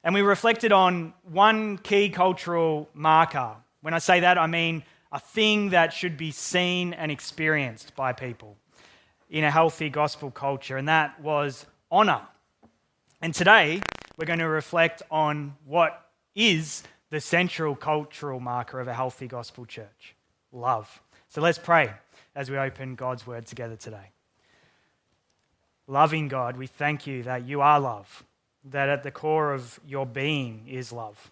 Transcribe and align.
And 0.04 0.14
we 0.14 0.22
reflected 0.22 0.70
on 0.70 1.14
one 1.24 1.78
key 1.78 2.10
cultural 2.10 2.88
marker. 2.94 3.56
When 3.80 3.92
I 3.92 3.98
say 3.98 4.20
that, 4.20 4.38
I 4.38 4.46
mean 4.46 4.84
a 5.10 5.18
thing 5.18 5.70
that 5.70 5.92
should 5.92 6.16
be 6.16 6.30
seen 6.30 6.92
and 6.92 7.10
experienced 7.10 7.96
by 7.96 8.12
people 8.12 8.56
in 9.30 9.44
a 9.44 9.50
healthy 9.50 9.88
gospel 9.88 10.30
culture, 10.30 10.76
and 10.76 10.88
that 10.88 11.20
was 11.20 11.66
honor. 11.90 12.22
And 13.20 13.34
today, 13.34 13.80
we're 14.16 14.26
going 14.26 14.38
to 14.38 14.48
reflect 14.48 15.02
on 15.10 15.54
what 15.64 16.10
is 16.34 16.82
the 17.10 17.20
central 17.20 17.74
cultural 17.74 18.40
marker 18.40 18.80
of 18.80 18.88
a 18.88 18.94
healthy 18.94 19.26
gospel 19.26 19.66
church 19.66 20.14
love. 20.52 21.00
So 21.28 21.40
let's 21.40 21.58
pray 21.58 21.90
as 22.34 22.50
we 22.50 22.56
open 22.58 22.94
God's 22.94 23.26
word 23.26 23.46
together 23.46 23.76
today. 23.76 24.10
Loving 25.86 26.28
God, 26.28 26.56
we 26.56 26.66
thank 26.66 27.06
you 27.06 27.22
that 27.24 27.44
you 27.44 27.60
are 27.60 27.78
love, 27.78 28.24
that 28.64 28.88
at 28.88 29.02
the 29.02 29.10
core 29.10 29.52
of 29.52 29.78
your 29.86 30.06
being 30.06 30.64
is 30.68 30.92
love. 30.92 31.30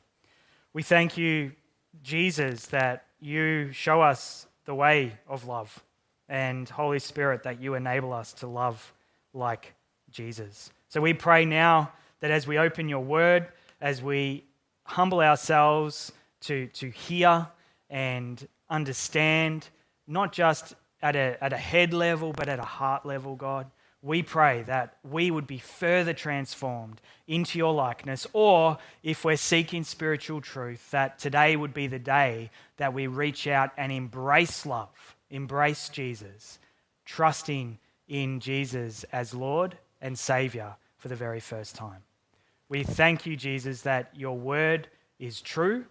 We 0.73 0.83
thank 0.83 1.17
you, 1.17 1.53
Jesus, 2.03 2.67
that 2.67 3.05
you 3.21 3.73
show 3.73 4.03
us 4.03 4.47
the 4.65 4.75
way 4.75 5.19
of 5.29 5.47
love 5.47 5.83
and 6.33 6.67
Holy 6.67 6.99
Spirit, 6.99 7.43
that 7.43 7.61
you 7.61 7.75
enable 7.75 8.11
us 8.15 8.33
to 8.33 8.47
love 8.47 8.95
like 9.35 9.75
Jesus. 10.11 10.71
So 10.89 10.99
we 10.99 11.13
pray 11.13 11.45
now 11.45 11.93
that 12.21 12.31
as 12.31 12.47
we 12.47 12.57
open 12.57 12.89
your 12.89 13.05
word, 13.05 13.49
as 13.83 14.01
we 14.01 14.45
humble 14.85 15.21
ourselves 15.21 16.11
to, 16.41 16.69
to 16.69 16.89
hear 16.89 17.47
and 17.91 18.49
understand, 18.71 19.69
not 20.07 20.33
just 20.33 20.75
at 21.03 21.17
a, 21.17 21.37
at 21.45 21.53
a 21.53 21.59
head 21.59 21.93
level, 21.93 22.33
but 22.33 22.49
at 22.49 22.59
a 22.59 22.65
heart 22.65 23.05
level, 23.05 23.37
God, 23.37 23.71
we 24.01 24.23
pray 24.23 24.63
that 24.63 24.97
we 25.05 25.31
would 25.31 25.47
be 25.47 25.59
further 25.59 26.15
transformed 26.15 27.03
into 27.29 27.59
your 27.59 27.75
likeness, 27.75 28.27
or 28.33 28.79
if 29.03 29.23
we're 29.23 29.37
seeking 29.37 29.85
spiritual 29.85 30.41
truth, 30.41 30.91
that 30.93 31.19
today 31.19 31.57
would 31.57 31.75
be 31.75 31.89
the 31.89 31.99
day 31.99 32.51
that 32.79 32.95
we 32.95 33.07
reach 33.07 33.47
out 33.47 33.71
and 33.77 33.93
embrace 33.93 34.65
love 34.65 34.89
embrace 35.33 35.89
Jesus, 35.89 36.61
trusting 37.05 37.79
in 38.07 38.39
Jesus 38.39 39.05
as 39.13 39.35
Lord 39.35 39.77
and 40.01 40.17
Savior 40.17 40.77
for 40.99 41.09
the 41.09 41.17
very 41.17 41.41
first 41.41 41.75
time. 41.75 42.03
We 42.69 42.85
thank 42.85 43.27
you, 43.27 43.37
Jesus, 43.37 43.83
that 43.83 44.11
your 44.15 44.39
word 44.39 44.89
is 45.19 45.41
true 45.41 45.85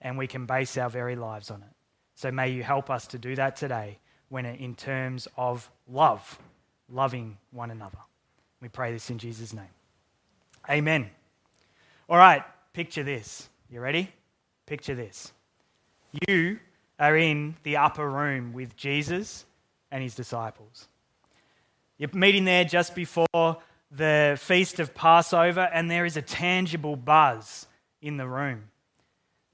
and 0.00 0.16
we 0.16 0.26
can 0.26 0.46
base 0.46 0.78
our 0.78 0.88
very 0.88 1.16
lives 1.16 1.50
on 1.50 1.62
it. 1.62 1.68
So 2.14 2.30
may 2.30 2.50
you 2.50 2.62
help 2.62 2.88
us 2.88 3.06
to 3.08 3.18
do 3.18 3.34
that 3.36 3.56
today 3.56 3.98
when 4.28 4.46
in 4.46 4.74
terms 4.74 5.28
of 5.36 5.70
love, 5.88 6.38
loving 6.88 7.36
one 7.50 7.70
another. 7.70 7.98
We 8.60 8.68
pray 8.68 8.92
this 8.92 9.10
in 9.10 9.18
Jesus' 9.18 9.52
name. 9.52 9.64
Amen. 10.70 11.10
All 12.08 12.16
right, 12.16 12.42
picture 12.72 13.02
this. 13.02 13.48
You 13.70 13.80
ready? 13.80 14.10
Picture 14.66 14.94
this. 14.94 15.32
You 16.28 16.58
are 17.02 17.16
in 17.16 17.56
the 17.64 17.76
upper 17.76 18.08
room 18.08 18.52
with 18.52 18.76
Jesus 18.76 19.44
and 19.90 20.04
his 20.04 20.14
disciples. 20.14 20.86
You're 21.98 22.10
meeting 22.12 22.44
there 22.44 22.64
just 22.64 22.94
before 22.94 23.58
the 23.90 24.38
feast 24.40 24.78
of 24.78 24.94
Passover, 24.94 25.68
and 25.74 25.90
there 25.90 26.06
is 26.06 26.16
a 26.16 26.22
tangible 26.22 26.94
buzz 26.94 27.66
in 28.00 28.18
the 28.18 28.28
room. 28.28 28.68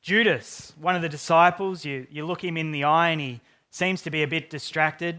Judas, 0.03 0.75
one 0.79 0.95
of 0.95 1.01
the 1.01 1.09
disciples, 1.09 1.87
you, 1.87 2.07
you 2.11 2.27
look 2.27 2.45
him 2.45 2.59
in 2.59 2.71
the 2.71 2.85
eye 2.85 3.09
and 3.09 3.21
he 3.21 3.41
seems 3.71 4.03
to 4.03 4.11
be 4.11 4.23
a 4.23 4.29
bit 4.29 4.51
distracted. 4.51 5.19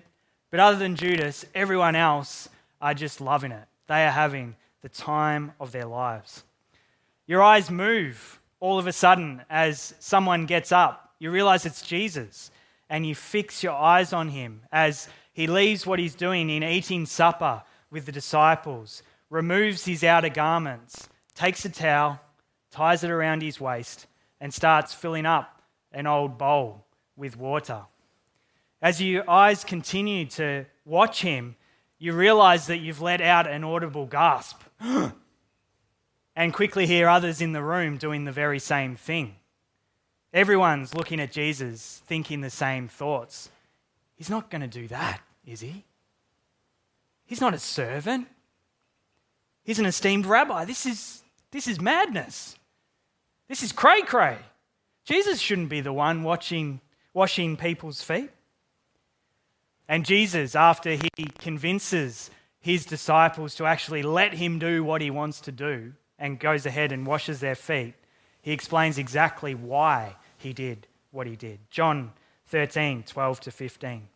But 0.52 0.60
other 0.60 0.78
than 0.78 0.96
Judas, 0.96 1.48
everyone 1.56 1.96
else 1.96 2.48
are 2.80 2.94
just 2.94 3.22
loving 3.22 3.52
it. 3.52 3.68
They 3.88 4.06
are 4.06 4.12
having 4.12 4.56
the 4.84 4.90
time 4.90 5.54
of 5.60 5.72
their 5.72 5.86
lives. 5.86 6.44
Your 7.26 7.42
eyes 7.42 7.72
move 7.72 8.40
all 8.60 8.78
of 8.78 8.86
a 8.86 8.94
sudden 8.94 9.42
as 9.50 9.96
someone 10.00 10.46
gets 10.46 10.72
up 10.72 11.09
you 11.20 11.32
realize 11.32 11.66
it's 11.66 11.82
Jesus, 11.82 12.50
and 12.90 13.06
you 13.06 13.14
fix 13.14 13.62
your 13.62 13.74
eyes 13.74 14.14
on 14.14 14.30
him 14.30 14.62
as 14.72 15.08
he 15.34 15.48
leaves 15.48 15.86
what 15.86 16.00
he's 16.00 16.16
doing 16.16 16.50
in 16.50 16.64
eating 16.64 17.06
supper 17.06 17.62
with 17.92 18.06
the 18.06 18.12
disciples, 18.12 19.04
removes 19.30 19.86
his 19.86 20.04
outer 20.04 20.30
garments, 20.30 21.08
takes 21.36 21.64
a 21.66 21.70
towel, 21.70 22.20
ties 22.72 23.04
it 23.04 23.12
around 23.12 23.42
his 23.42 23.60
waist, 23.60 24.08
and 24.40 24.54
starts 24.54 24.94
filling 24.94 25.26
up 25.26 25.62
an 25.92 26.08
old 26.08 26.38
bowl 26.38 26.86
with 27.16 27.38
water. 27.38 27.84
As 28.82 29.02
your 29.02 29.30
eyes 29.30 29.64
continue 29.64 30.26
to 30.26 30.66
watch 30.86 31.22
him, 31.22 31.56
you 31.98 32.14
realize 32.14 32.68
that 32.68 32.78
you've 32.78 33.02
let 33.02 33.20
out 33.20 33.46
an 33.46 33.64
audible 33.64 34.06
gasp 34.06 34.62
and 36.36 36.54
quickly 36.54 36.88
hear 36.88 37.10
others 37.10 37.42
in 37.42 37.52
the 37.52 37.64
room 37.64 37.98
doing 37.98 38.24
the 38.24 38.32
very 38.32 38.60
same 38.60 38.96
thing. 38.96 39.36
Everyone's 40.34 40.94
looking 40.94 41.20
at 41.20 41.32
Jesus 41.32 42.02
thinking 42.06 42.42
the 42.42 42.50
same 42.50 42.88
thoughts. 42.88 43.50
He's 44.16 44.30
not 44.30 44.50
going 44.50 44.62
to 44.62 44.68
do 44.68 44.88
that, 44.90 45.22
is 45.46 45.62
he? 45.62 45.86
He's 47.26 47.42
not 47.42 47.54
a 47.54 47.60
servant. 47.60 48.28
He's 49.64 49.80
an 49.80 49.86
esteemed 49.86 50.26
rabbi. 50.26 50.66
This 50.66 50.86
is, 50.86 51.24
this 51.52 51.68
is 51.68 51.80
madness. 51.80 52.56
This 53.48 53.64
is 53.64 53.72
cray 53.72 54.02
cray. 54.02 54.38
Jesus 55.06 55.40
shouldn't 55.40 55.70
be 55.70 55.82
the 55.82 55.94
one 55.94 56.24
watching, 56.24 56.82
washing 57.14 57.58
people's 57.58 58.02
feet. 58.02 58.30
And 59.88 60.06
Jesus, 60.06 60.56
after 60.56 60.92
he 60.92 61.26
convinces 61.40 62.30
his 62.60 62.86
disciples 62.86 63.56
to 63.56 63.66
actually 63.66 64.04
let 64.04 64.34
him 64.36 64.60
do 64.60 64.84
what 64.84 65.02
he 65.02 65.10
wants 65.10 65.42
to 65.42 65.52
do 65.52 65.94
and 66.20 66.40
goes 66.40 66.66
ahead 66.68 66.92
and 66.92 67.08
washes 67.08 67.40
their 67.40 67.56
feet, 67.56 67.96
he 68.42 68.52
explains 68.52 68.98
exactly 68.98 69.54
why 69.56 70.16
he 70.38 70.54
did 70.54 70.88
what 71.12 71.28
he 71.28 71.36
did. 71.36 71.60
John 71.70 72.12
13, 72.48 73.04
12 73.04 73.40
to 73.42 73.52
15. 73.52 74.08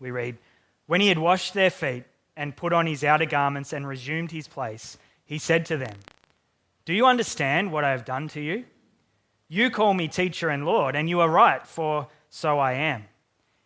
We 0.00 0.10
read, 0.10 0.36
When 0.86 1.00
he 1.00 1.08
had 1.08 1.18
washed 1.18 1.54
their 1.54 1.70
feet 1.70 2.04
and 2.36 2.56
put 2.56 2.72
on 2.72 2.86
his 2.86 3.04
outer 3.04 3.26
garments 3.26 3.72
and 3.72 3.86
resumed 3.86 4.30
his 4.30 4.48
place, 4.48 4.98
he 5.24 5.38
said 5.38 5.64
to 5.66 5.76
them, 5.76 5.96
Do 6.84 6.92
you 6.92 7.06
understand 7.06 7.72
what 7.72 7.84
I 7.84 7.90
have 7.90 8.04
done 8.04 8.28
to 8.28 8.40
you? 8.40 8.64
You 9.48 9.70
call 9.70 9.94
me 9.94 10.08
teacher 10.08 10.48
and 10.48 10.64
Lord, 10.64 10.96
and 10.96 11.08
you 11.08 11.20
are 11.20 11.28
right, 11.28 11.66
for 11.66 12.08
so 12.30 12.58
I 12.58 12.72
am. 12.72 13.04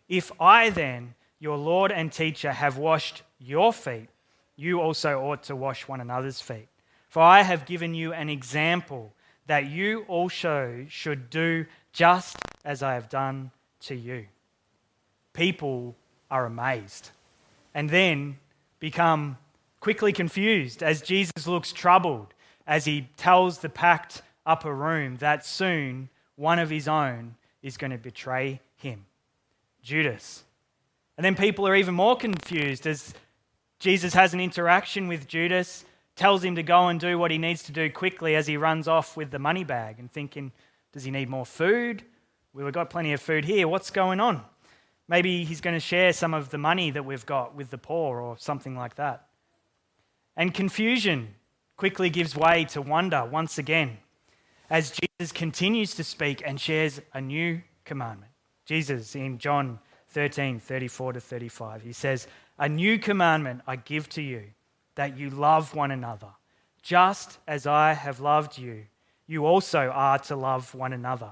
If 0.09 0.31
I 0.39 0.69
then, 0.69 1.15
your 1.39 1.57
Lord 1.57 1.91
and 1.91 2.11
teacher, 2.11 2.51
have 2.51 2.77
washed 2.77 3.23
your 3.39 3.71
feet, 3.71 4.09
you 4.55 4.81
also 4.81 5.21
ought 5.21 5.43
to 5.43 5.55
wash 5.55 5.87
one 5.87 6.01
another's 6.01 6.41
feet. 6.41 6.67
For 7.09 7.21
I 7.21 7.43
have 7.43 7.65
given 7.65 7.93
you 7.93 8.11
an 8.11 8.29
example 8.29 9.13
that 9.47 9.65
you 9.65 10.05
also 10.07 10.85
should 10.89 11.29
do 11.29 11.65
just 11.91 12.37
as 12.63 12.83
I 12.83 12.93
have 12.93 13.09
done 13.09 13.51
to 13.81 13.95
you. 13.95 14.25
People 15.33 15.95
are 16.29 16.45
amazed 16.45 17.11
and 17.73 17.89
then 17.89 18.37
become 18.79 19.37
quickly 19.79 20.11
confused 20.11 20.83
as 20.83 21.01
Jesus 21.01 21.47
looks 21.47 21.71
troubled 21.71 22.33
as 22.65 22.85
he 22.85 23.09
tells 23.17 23.59
the 23.59 23.69
packed 23.69 24.21
upper 24.45 24.73
room 24.73 25.17
that 25.17 25.45
soon 25.45 26.09
one 26.35 26.59
of 26.59 26.69
his 26.69 26.87
own 26.87 27.35
is 27.61 27.77
going 27.77 27.91
to 27.91 27.97
betray 27.97 28.59
him 28.75 29.05
Judas. 29.81 30.43
And 31.17 31.25
then 31.25 31.35
people 31.35 31.67
are 31.67 31.75
even 31.75 31.95
more 31.95 32.15
confused 32.15 32.85
as 32.85 33.13
Jesus 33.79 34.13
has 34.13 34.33
an 34.33 34.39
interaction 34.39 35.07
with 35.07 35.27
Judas 35.27 35.85
tells 36.17 36.43
him 36.43 36.55
to 36.55 36.63
go 36.63 36.87
and 36.89 36.99
do 36.99 37.17
what 37.17 37.31
he 37.31 37.37
needs 37.37 37.63
to 37.63 37.71
do 37.71 37.89
quickly 37.89 38.35
as 38.35 38.47
he 38.47 38.57
runs 38.57 38.87
off 38.87 39.15
with 39.15 39.31
the 39.31 39.39
money 39.39 39.63
bag 39.63 39.99
and 39.99 40.11
thinking, 40.11 40.51
does 40.91 41.03
he 41.03 41.11
need 41.11 41.29
more 41.29 41.45
food? 41.45 42.03
We've 42.53 42.73
got 42.73 42.89
plenty 42.89 43.13
of 43.13 43.21
food 43.21 43.45
here. 43.45 43.67
What's 43.67 43.91
going 43.91 44.19
on? 44.19 44.43
Maybe 45.07 45.45
he's 45.45 45.61
going 45.61 45.75
to 45.75 45.79
share 45.79 46.11
some 46.11 46.33
of 46.33 46.49
the 46.49 46.57
money 46.57 46.91
that 46.91 47.05
we've 47.05 47.25
got 47.25 47.55
with 47.55 47.69
the 47.69 47.77
poor 47.77 48.19
or 48.19 48.35
something 48.37 48.75
like 48.75 48.95
that. 48.95 49.27
And 50.35 50.53
confusion 50.53 51.35
quickly 51.77 52.09
gives 52.09 52.35
way 52.35 52.65
to 52.65 52.81
wonder 52.81 53.23
once 53.23 53.57
again 53.57 53.99
as 54.69 54.91
Jesus 54.91 55.31
continues 55.31 55.95
to 55.95 56.03
speak 56.03 56.41
and 56.45 56.59
shares 56.59 56.99
a 57.13 57.21
new 57.21 57.61
commandment. 57.85 58.31
Jesus 58.65 59.15
in 59.15 59.37
John 59.37 59.79
13, 60.09 60.59
34 60.59 61.13
to 61.13 61.21
35, 61.21 61.81
he 61.83 61.93
says, 61.93 62.27
A 62.57 62.67
new 62.67 62.97
commandment 62.97 63.61
I 63.67 63.77
give 63.77 64.09
to 64.09 64.21
you, 64.21 64.43
that 64.97 65.17
you 65.17 65.29
love 65.29 65.73
one 65.73 65.91
another. 65.91 66.27
Just 66.83 67.39
as 67.47 67.65
I 67.65 67.93
have 67.93 68.19
loved 68.19 68.57
you, 68.57 68.85
you 69.25 69.45
also 69.45 69.89
are 69.89 70.19
to 70.19 70.35
love 70.35 70.73
one 70.75 70.93
another. 70.93 71.31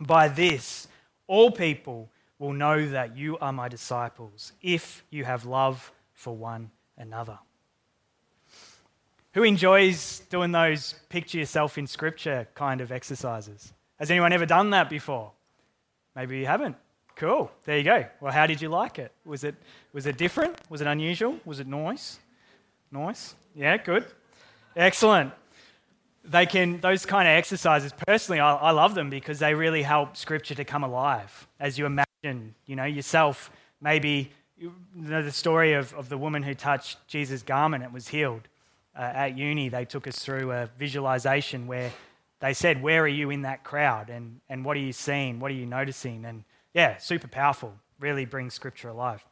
By 0.00 0.28
this, 0.28 0.88
all 1.26 1.50
people 1.50 2.08
will 2.38 2.52
know 2.52 2.88
that 2.88 3.16
you 3.16 3.36
are 3.38 3.52
my 3.52 3.68
disciples, 3.68 4.52
if 4.62 5.04
you 5.10 5.24
have 5.24 5.44
love 5.44 5.92
for 6.12 6.34
one 6.36 6.70
another. 6.96 7.38
Who 9.34 9.42
enjoys 9.42 10.20
doing 10.30 10.52
those 10.52 10.94
picture 11.08 11.38
yourself 11.38 11.78
in 11.78 11.86
scripture 11.86 12.48
kind 12.54 12.80
of 12.80 12.92
exercises? 12.92 13.72
Has 13.98 14.10
anyone 14.10 14.32
ever 14.32 14.46
done 14.46 14.70
that 14.70 14.88
before? 14.88 15.32
Maybe 16.14 16.38
you 16.38 16.46
haven't. 16.46 16.76
Cool. 17.16 17.50
There 17.64 17.76
you 17.76 17.84
go. 17.84 18.06
Well, 18.20 18.32
how 18.32 18.46
did 18.46 18.62
you 18.62 18.68
like 18.68 18.98
it? 18.98 19.12
Was 19.24 19.42
it 19.42 19.56
was 19.92 20.06
it 20.06 20.16
different? 20.16 20.56
Was 20.70 20.80
it 20.80 20.86
unusual? 20.86 21.38
Was 21.44 21.58
it 21.58 21.66
nice? 21.66 22.20
Nice. 22.90 23.34
Yeah, 23.54 23.76
good. 23.76 24.06
Excellent. 24.76 25.32
They 26.24 26.46
can 26.46 26.80
those 26.80 27.06
kind 27.06 27.26
of 27.26 27.32
exercises. 27.32 27.92
Personally, 28.06 28.40
I, 28.40 28.54
I 28.54 28.70
love 28.70 28.94
them 28.94 29.10
because 29.10 29.38
they 29.38 29.54
really 29.54 29.82
help 29.82 30.16
Scripture 30.16 30.54
to 30.54 30.64
come 30.64 30.84
alive. 30.84 31.46
As 31.58 31.78
you 31.78 31.86
imagine, 31.86 32.54
you 32.66 32.76
know 32.76 32.84
yourself. 32.84 33.50
Maybe 33.80 34.30
you 34.58 34.72
know 34.94 35.22
the 35.22 35.32
story 35.32 35.72
of, 35.72 35.94
of 35.94 36.08
the 36.08 36.18
woman 36.18 36.42
who 36.42 36.54
touched 36.54 37.06
Jesus' 37.08 37.42
garment 37.42 37.84
and 37.84 37.92
was 37.92 38.08
healed 38.08 38.48
uh, 38.98 39.02
at 39.14 39.38
uni, 39.38 39.68
they 39.68 39.84
took 39.84 40.08
us 40.08 40.18
through 40.18 40.50
a 40.50 40.68
visualization 40.76 41.68
where 41.68 41.92
they 42.40 42.52
said, 42.52 42.82
Where 42.82 43.02
are 43.02 43.08
you 43.08 43.30
in 43.30 43.42
that 43.42 43.62
crowd? 43.62 44.10
And, 44.10 44.40
and 44.48 44.64
what 44.64 44.76
are 44.76 44.80
you 44.80 44.92
seeing? 44.92 45.38
What 45.38 45.52
are 45.52 45.54
you 45.54 45.66
noticing? 45.66 46.24
And 46.24 46.42
yeah, 46.74 46.96
super 46.96 47.28
powerful. 47.28 47.72
Really 48.00 48.24
brings 48.24 48.54
scripture 48.54 48.88
alive. 48.88 49.24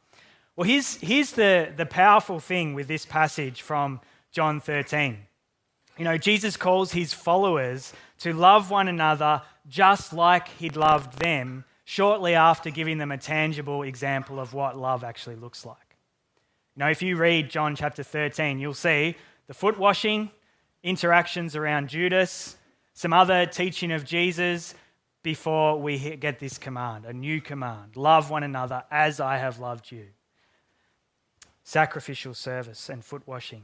Well, 0.57 0.67
here's, 0.67 0.95
here's 0.95 1.33
the, 1.33 1.71
the 1.77 1.85
powerful 1.85 2.39
thing 2.39 2.73
with 2.73 2.87
this 2.87 3.05
passage 3.05 3.61
from 3.61 4.01
John 4.31 4.59
13. 4.59 5.19
You 5.99 6.03
know, 6.03 6.17
Jesus 6.17 6.57
calls 6.57 6.91
his 6.91 7.13
followers 7.13 7.93
to 8.19 8.33
love 8.33 8.71
one 8.71 8.87
another 8.87 9.43
just 9.67 10.13
like 10.13 10.47
he'd 10.47 10.75
loved 10.75 11.19
them 11.19 11.63
shortly 11.85 12.33
after 12.33 12.71
giving 12.71 12.97
them 12.97 13.11
a 13.11 13.19
tangible 13.19 13.83
example 13.83 14.39
of 14.39 14.55
what 14.55 14.75
love 14.75 15.03
actually 15.03 15.35
looks 15.35 15.63
like. 15.63 15.95
You 16.75 16.79
know, 16.79 16.89
if 16.89 17.03
you 17.03 17.17
read 17.17 17.51
John 17.51 17.75
chapter 17.75 18.01
13, 18.01 18.57
you'll 18.59 18.73
see 18.73 19.15
the 19.45 19.53
foot 19.53 19.77
washing, 19.77 20.31
interactions 20.81 21.55
around 21.55 21.89
Judas, 21.89 22.57
some 22.93 23.13
other 23.13 23.45
teaching 23.45 23.91
of 23.91 24.03
Jesus 24.03 24.73
before 25.21 25.79
we 25.79 26.15
get 26.15 26.39
this 26.39 26.57
command, 26.57 27.05
a 27.05 27.13
new 27.13 27.41
command 27.41 27.95
love 27.95 28.31
one 28.31 28.41
another 28.41 28.83
as 28.89 29.19
I 29.19 29.37
have 29.37 29.59
loved 29.59 29.91
you. 29.91 30.07
Sacrificial 31.67 32.33
service 32.33 32.87
and 32.87 33.03
foot 33.03 33.23
washing. 33.25 33.61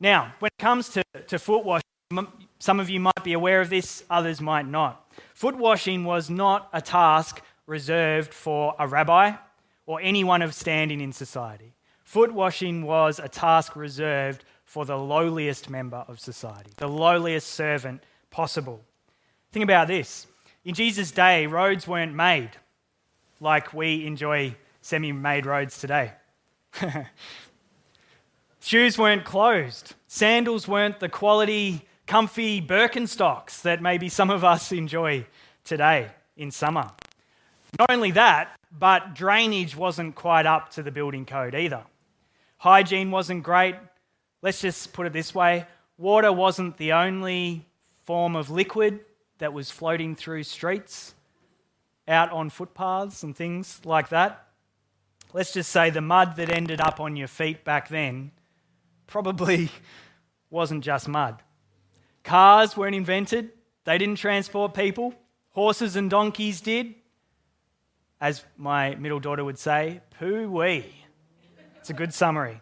Now, 0.00 0.32
when 0.38 0.48
it 0.48 0.58
comes 0.58 0.88
to, 0.88 1.04
to 1.26 1.38
foot 1.38 1.62
washing, 1.62 1.84
some 2.58 2.80
of 2.80 2.88
you 2.88 3.00
might 3.00 3.22
be 3.22 3.34
aware 3.34 3.60
of 3.60 3.68
this, 3.68 4.02
others 4.08 4.40
might 4.40 4.66
not. 4.66 5.12
Foot 5.34 5.54
washing 5.54 6.04
was 6.04 6.30
not 6.30 6.70
a 6.72 6.80
task 6.80 7.42
reserved 7.66 8.32
for 8.32 8.74
a 8.78 8.88
rabbi 8.88 9.34
or 9.84 10.00
anyone 10.00 10.40
of 10.40 10.54
standing 10.54 11.02
in 11.02 11.12
society. 11.12 11.74
Foot 12.02 12.32
washing 12.32 12.82
was 12.82 13.18
a 13.18 13.28
task 13.28 13.76
reserved 13.76 14.42
for 14.64 14.86
the 14.86 14.96
lowliest 14.96 15.68
member 15.68 16.02
of 16.08 16.18
society, 16.18 16.70
the 16.78 16.88
lowliest 16.88 17.48
servant 17.48 18.02
possible. 18.30 18.80
Think 19.52 19.64
about 19.64 19.88
this. 19.88 20.26
In 20.64 20.72
Jesus' 20.72 21.10
day, 21.10 21.44
roads 21.44 21.86
weren't 21.86 22.14
made 22.14 22.52
like 23.38 23.74
we 23.74 24.06
enjoy 24.06 24.56
semi 24.80 25.12
made 25.12 25.44
roads 25.44 25.76
today. 25.78 26.12
Shoes 28.60 28.98
weren't 28.98 29.24
closed. 29.24 29.94
Sandals 30.06 30.66
weren't 30.66 31.00
the 31.00 31.08
quality, 31.08 31.86
comfy 32.06 32.60
Birkenstocks 32.60 33.62
that 33.62 33.82
maybe 33.82 34.08
some 34.08 34.30
of 34.30 34.44
us 34.44 34.72
enjoy 34.72 35.26
today 35.64 36.10
in 36.36 36.50
summer. 36.50 36.90
Not 37.78 37.90
only 37.90 38.12
that, 38.12 38.56
but 38.76 39.14
drainage 39.14 39.76
wasn't 39.76 40.14
quite 40.14 40.46
up 40.46 40.70
to 40.72 40.82
the 40.82 40.90
building 40.90 41.26
code 41.26 41.54
either. 41.54 41.82
Hygiene 42.58 43.10
wasn't 43.10 43.42
great, 43.42 43.76
let's 44.42 44.60
just 44.60 44.92
put 44.92 45.06
it 45.06 45.12
this 45.12 45.34
way 45.34 45.66
water 45.96 46.32
wasn't 46.32 46.76
the 46.76 46.92
only 46.92 47.64
form 48.02 48.34
of 48.34 48.50
liquid 48.50 49.00
that 49.38 49.52
was 49.52 49.70
floating 49.70 50.16
through 50.16 50.42
streets, 50.42 51.14
out 52.08 52.30
on 52.30 52.50
footpaths, 52.50 53.22
and 53.22 53.36
things 53.36 53.80
like 53.84 54.08
that. 54.08 54.43
Let's 55.34 55.52
just 55.52 55.72
say 55.72 55.90
the 55.90 56.00
mud 56.00 56.36
that 56.36 56.48
ended 56.48 56.80
up 56.80 57.00
on 57.00 57.16
your 57.16 57.26
feet 57.26 57.64
back 57.64 57.88
then 57.88 58.30
probably 59.08 59.68
wasn't 60.50 60.84
just 60.84 61.08
mud. 61.08 61.42
Cars 62.22 62.76
weren't 62.76 62.94
invented, 62.94 63.50
they 63.82 63.98
didn't 63.98 64.18
transport 64.18 64.74
people. 64.74 65.12
Horses 65.50 65.96
and 65.96 66.08
donkeys 66.08 66.60
did. 66.60 66.94
As 68.20 68.44
my 68.56 68.94
middle 68.94 69.18
daughter 69.18 69.44
would 69.44 69.58
say, 69.58 70.00
poo 70.18 70.48
wee. 70.48 70.94
It's 71.78 71.90
a 71.90 71.94
good 71.94 72.14
summary. 72.14 72.60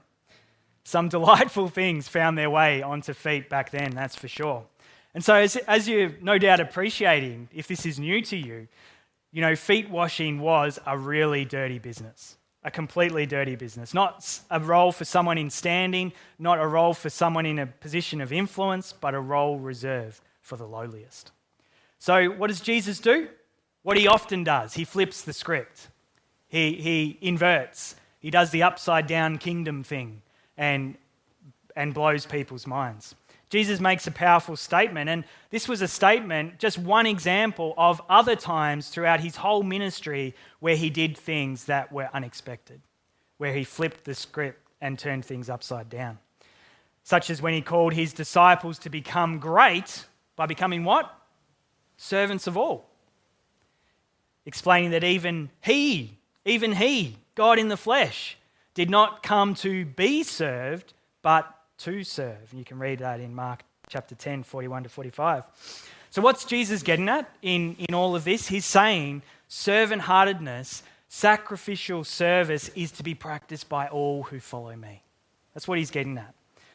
Some 0.85 1.11
delightful 1.11 1.69
things 1.81 2.09
found 2.09 2.39
their 2.39 2.51
way 2.51 2.81
onto 2.81 3.13
feet 3.13 3.51
back 3.51 3.71
then, 3.71 3.91
that's 3.91 4.17
for 4.17 4.29
sure. 4.29 4.65
And 5.15 5.23
so, 5.23 5.35
as, 5.35 5.57
as 5.57 5.89
you're 5.89 6.13
no 6.23 6.39
doubt 6.39 6.59
appreciating, 6.59 7.51
if 7.53 7.69
this 7.69 7.85
is 7.85 7.99
new 7.99 8.23
to 8.23 8.37
you, 8.37 8.67
you 9.31 9.43
know, 9.43 9.55
feet 9.57 9.91
washing 9.91 10.41
was 10.41 10.79
a 10.87 10.97
really 10.97 11.45
dirty 11.45 11.79
business, 11.79 12.39
a 12.65 12.71
completely 12.71 13.27
dirty 13.27 13.57
business. 13.57 13.93
Not 13.93 14.41
a 14.51 14.61
role 14.61 14.93
for 14.93 15.05
someone 15.05 15.39
in 15.39 15.51
standing, 15.51 16.13
not 16.39 16.61
a 16.61 16.67
role 16.67 16.95
for 16.95 17.11
someone 17.11 17.47
in 17.47 17.59
a 17.59 17.67
position 17.67 18.21
of 18.21 18.33
influence, 18.33 18.93
but 18.93 19.15
a 19.15 19.21
role 19.21 19.59
reserved 19.59 20.21
for 20.41 20.57
the 20.57 20.67
lowliest. 20.67 21.33
So, 21.99 22.31
what 22.31 22.49
does 22.49 22.61
Jesus 22.61 22.99
do? 22.99 23.29
What 23.83 23.97
he 23.97 24.07
often 24.07 24.45
does, 24.45 24.75
he 24.75 24.85
flips 24.85 25.23
the 25.23 25.33
script, 25.33 25.89
he, 26.49 26.75
he 26.75 27.19
inverts, 27.21 27.97
he 28.21 28.31
does 28.31 28.51
the 28.51 28.63
upside 28.63 29.09
down 29.09 29.39
kingdom 29.39 29.83
thing 29.83 30.23
and, 30.57 30.97
and 31.75 31.93
blows 31.93 32.27
people's 32.27 32.67
minds. 32.67 33.17
Jesus 33.53 33.81
makes 33.81 34.07
a 34.07 34.11
powerful 34.11 34.57
statement, 34.57 35.11
and 35.11 35.25
this 35.51 35.69
was 35.69 35.83
a 35.83 35.87
statement, 35.87 36.59
just 36.59 36.79
one 36.79 37.05
example 37.05 37.75
of 37.77 38.01
other 38.09 38.35
times 38.35 38.89
throughout 38.89 39.21
his 39.21 39.37
whole 39.37 39.63
ministry 39.63 40.35
where 40.61 40.75
he 40.75 40.89
did 40.89 41.19
things 41.19 41.67
that 41.67 41.93
were 41.93 42.09
unexpected, 42.15 42.81
where 43.37 43.53
he 43.53 43.63
flipped 43.63 44.05
the 44.05 44.15
script 44.15 44.67
and 44.81 44.99
turned 44.99 45.27
things 45.27 45.51
upside 45.51 45.91
down. 45.91 46.17
Such 47.05 47.29
as 47.29 47.43
when 47.43 47.53
he 47.53 47.61
called 47.61 47.93
his 47.93 48.15
disciples 48.15 48.79
to 48.79 48.89
become 48.89 49.39
great 49.39 50.07
by 50.35 50.47
becoming 50.47 50.83
what? 50.83 51.15
Servants 51.99 52.47
of 52.47 52.57
all. 52.57 52.89
Explaining 54.47 54.93
that 54.93 55.05
even 55.05 55.51
he, 55.61 56.17
even 56.47 56.73
he, 56.73 57.19
God 57.35 57.59
in 57.59 57.69
the 57.69 57.77
flesh, 57.77 58.39
did 58.73 58.89
not 58.89 59.23
come 59.23 59.53
to 59.57 59.85
be 59.85 60.23
served, 60.23 60.95
but 61.21 61.55
to 61.79 62.05
serve. 62.05 62.51
And 62.51 62.59
you 62.59 62.65
can 62.65 62.79
read 62.79 63.01
that 63.01 63.21
in 63.21 63.35
Mark 63.35 63.63
chapter 63.89 64.15
10, 64.15 64.43
41 64.43 64.85
to 64.85 64.89
45. 64.89 65.45
So, 66.11 66.23
what's 66.23 66.45
Jesus 66.45 66.83
getting 66.83 67.09
at 67.09 67.31
in, 67.43 67.77
in 67.79 67.95
all 67.95 68.15
of 68.15 68.25
this? 68.25 68.49
He's 68.49 68.65
saying 68.65 69.23
servant 69.49 70.03
heartedness, 70.03 70.83
sacrificial 71.09 72.05
service 72.05 72.69
is 72.71 72.93
to 72.93 73.03
be 73.03 73.15
practiced 73.15 73.69
by 73.69 73.89
all 73.89 74.25
who 74.25 74.41
follow 74.41 74.75
me. 74.77 75.03
That's 75.55 75.69
what 75.69 75.79
he's 75.79 75.91
getting 75.91 76.19
at. 76.19 76.35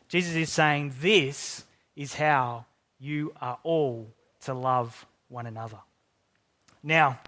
Jesus 0.10 0.36
is 0.36 0.51
saying 0.51 0.94
this 1.01 1.66
is 1.96 2.13
how 2.13 2.66
you 3.00 3.34
are 3.42 3.58
all 3.63 4.08
to 4.42 4.54
love 4.54 5.06
one 5.30 5.46
another. 5.46 5.80
Now, 6.84 7.20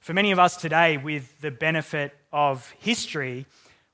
for 0.00 0.14
many 0.14 0.30
of 0.30 0.38
us 0.38 0.56
today, 0.56 0.96
with 0.96 1.40
the 1.40 1.50
benefit 1.50 2.16
of 2.32 2.70
history, 2.78 3.46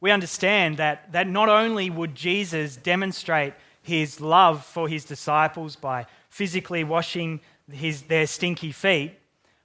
we 0.03 0.11
understand 0.11 0.79
that, 0.79 1.13
that 1.13 1.29
not 1.29 1.49
only 1.49 1.89
would 1.89 2.17
Jesus 2.17 2.75
demonstrate 2.75 3.55
his 3.83 4.21
love 4.21 4.65
for 4.65 4.89
his 4.89 5.05
disciples 5.05 5.77
by 5.77 6.07
physically 6.29 6.83
washing 6.83 7.41
his, 7.71 8.03
their 8.03 8.27
stinky 8.27 8.73
feet, 8.73 9.15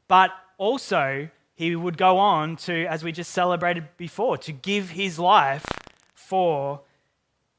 but 0.08 0.30
also 0.60 1.28
he 1.56 1.76
would 1.76 1.98
go 1.98 2.20
on 2.20 2.56
to, 2.56 2.86
as 2.86 3.04
we 3.04 3.12
just 3.12 3.32
celebrated 3.32 3.86
before, 3.98 4.38
to 4.38 4.52
give 4.52 4.92
his 4.92 5.18
life 5.18 5.66
for 6.14 6.82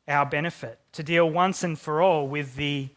our 0.07 0.25
benefit, 0.25 0.79
to 0.93 1.03
deal 1.03 1.29
once 1.29 1.65
and 1.65 1.81
for 1.81 2.01
all 2.01 2.29
with 2.29 2.55
the 2.55 2.89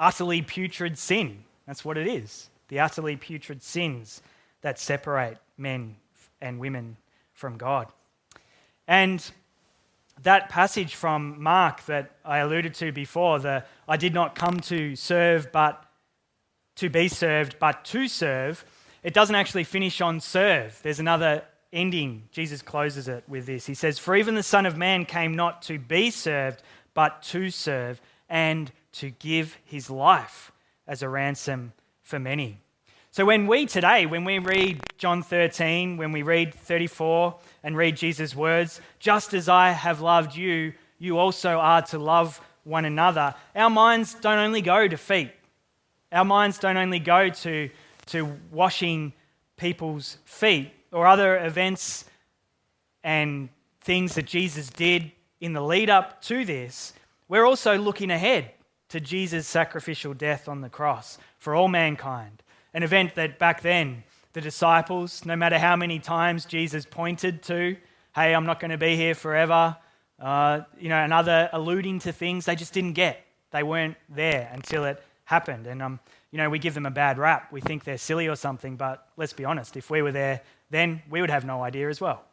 utterly 0.00 0.42
putrid 0.42 0.98
sin. 0.98 1.44
That's 1.68 1.84
what 1.84 1.96
it 1.96 2.08
is 2.08 2.50
the 2.66 2.80
utterly 2.80 3.14
putrid 3.14 3.62
sins 3.62 4.22
that 4.62 4.80
separate 4.80 5.38
men 5.56 5.94
and 6.40 6.58
women 6.58 6.96
from 7.32 7.56
God. 7.56 7.92
And 8.86 9.30
that 10.22 10.48
passage 10.48 10.94
from 10.94 11.42
Mark 11.42 11.84
that 11.86 12.12
I 12.24 12.38
alluded 12.38 12.74
to 12.74 12.92
before, 12.92 13.38
the 13.38 13.64
I 13.88 13.96
did 13.96 14.14
not 14.14 14.34
come 14.34 14.60
to 14.60 14.96
serve, 14.96 15.52
but 15.52 15.84
to 16.76 16.88
be 16.88 17.08
served, 17.08 17.56
but 17.58 17.84
to 17.86 18.08
serve, 18.08 18.64
it 19.02 19.14
doesn't 19.14 19.34
actually 19.34 19.64
finish 19.64 20.00
on 20.00 20.20
serve. 20.20 20.80
There's 20.82 21.00
another 21.00 21.44
ending. 21.72 22.28
Jesus 22.30 22.62
closes 22.62 23.08
it 23.08 23.24
with 23.28 23.46
this. 23.46 23.66
He 23.66 23.74
says, 23.74 23.98
For 23.98 24.16
even 24.16 24.34
the 24.34 24.42
Son 24.42 24.66
of 24.66 24.76
Man 24.76 25.04
came 25.04 25.34
not 25.34 25.62
to 25.62 25.78
be 25.78 26.10
served, 26.10 26.62
but 26.94 27.22
to 27.24 27.50
serve, 27.50 28.00
and 28.28 28.70
to 28.92 29.10
give 29.10 29.58
his 29.64 29.90
life 29.90 30.52
as 30.86 31.02
a 31.02 31.08
ransom 31.08 31.72
for 32.02 32.18
many. 32.18 32.60
So 33.10 33.24
when 33.24 33.46
we 33.46 33.66
today, 33.66 34.06
when 34.06 34.24
we 34.24 34.38
read 34.38 34.80
John 34.98 35.22
13, 35.22 35.96
when 35.96 36.12
we 36.12 36.22
read 36.22 36.54
34 36.54 37.36
and 37.64 37.76
read 37.76 37.96
Jesus' 37.96 38.36
words, 38.36 38.80
just 39.00 39.34
as 39.34 39.48
I 39.48 39.70
have 39.70 40.00
loved 40.00 40.36
you, 40.36 40.74
you 40.98 41.18
also 41.18 41.58
are 41.58 41.82
to 41.82 41.98
love 41.98 42.40
one 42.62 42.84
another, 42.84 43.34
our 43.56 43.70
minds 43.70 44.14
don't 44.14 44.38
only 44.38 44.62
go 44.62 44.86
to 44.86 44.96
feet. 44.96 45.32
Our 46.12 46.24
minds 46.24 46.58
don't 46.58 46.76
only 46.76 47.00
go 47.00 47.30
to, 47.30 47.70
to 48.06 48.36
washing 48.52 49.12
people's 49.56 50.18
feet 50.24 50.70
or 50.92 51.06
other 51.06 51.44
events 51.44 52.04
and 53.02 53.48
things 53.80 54.14
that 54.14 54.26
Jesus 54.26 54.70
did 54.70 55.10
in 55.40 55.52
the 55.52 55.60
lead 55.60 55.90
up 55.90 56.22
to 56.22 56.44
this. 56.44 56.92
We're 57.28 57.44
also 57.44 57.76
looking 57.76 58.10
ahead 58.10 58.52
to 58.90 59.00
Jesus' 59.00 59.46
sacrificial 59.46 60.14
death 60.14 60.48
on 60.48 60.60
the 60.60 60.68
cross 60.68 61.18
for 61.38 61.54
all 61.54 61.68
mankind. 61.68 62.42
An 62.72 62.82
event 62.82 63.14
that 63.16 63.38
back 63.38 63.62
then, 63.62 64.04
the 64.34 64.40
disciples, 64.40 65.24
no 65.24 65.36
matter 65.36 65.58
how 65.58 65.76
many 65.76 65.98
times 66.00 66.44
Jesus 66.44 66.84
pointed 66.84 67.42
to, 67.44 67.76
hey, 68.14 68.34
I'm 68.34 68.44
not 68.44 68.60
going 68.60 68.72
to 68.72 68.78
be 68.78 68.96
here 68.96 69.14
forever, 69.14 69.76
uh, 70.20 70.60
you 70.78 70.88
know, 70.88 70.96
and 70.96 71.12
other 71.12 71.48
alluding 71.52 72.00
to 72.00 72.12
things 72.12 72.44
they 72.44 72.56
just 72.56 72.74
didn't 72.74 72.92
get. 72.92 73.24
They 73.52 73.62
weren't 73.62 73.96
there 74.08 74.50
until 74.52 74.84
it 74.84 75.02
happened. 75.24 75.68
And, 75.68 75.80
um, 75.80 76.00
you 76.32 76.38
know, 76.38 76.50
we 76.50 76.58
give 76.58 76.74
them 76.74 76.84
a 76.84 76.90
bad 76.90 77.16
rap. 77.16 77.52
We 77.52 77.60
think 77.60 77.84
they're 77.84 77.96
silly 77.96 78.28
or 78.28 78.34
something, 78.34 78.76
but 78.76 79.06
let's 79.16 79.32
be 79.32 79.44
honest, 79.44 79.76
if 79.76 79.88
we 79.88 80.02
were 80.02 80.12
there 80.12 80.40
then, 80.68 81.02
we 81.08 81.20
would 81.20 81.30
have 81.30 81.44
no 81.44 81.62
idea 81.62 81.88
as 81.88 82.00
well. 82.00 82.24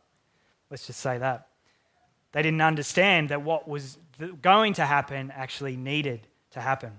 Let's 0.71 0.87
just 0.87 0.99
say 0.99 1.19
that. 1.19 1.49
They 2.31 2.41
didn't 2.41 2.61
understand 2.61 3.29
that 3.29 3.43
what 3.43 3.67
was 3.67 3.99
going 4.41 4.73
to 4.73 4.85
happen 4.85 5.31
actually 5.35 5.75
needed 5.75 6.25
to 6.51 6.61
happen. 6.61 6.93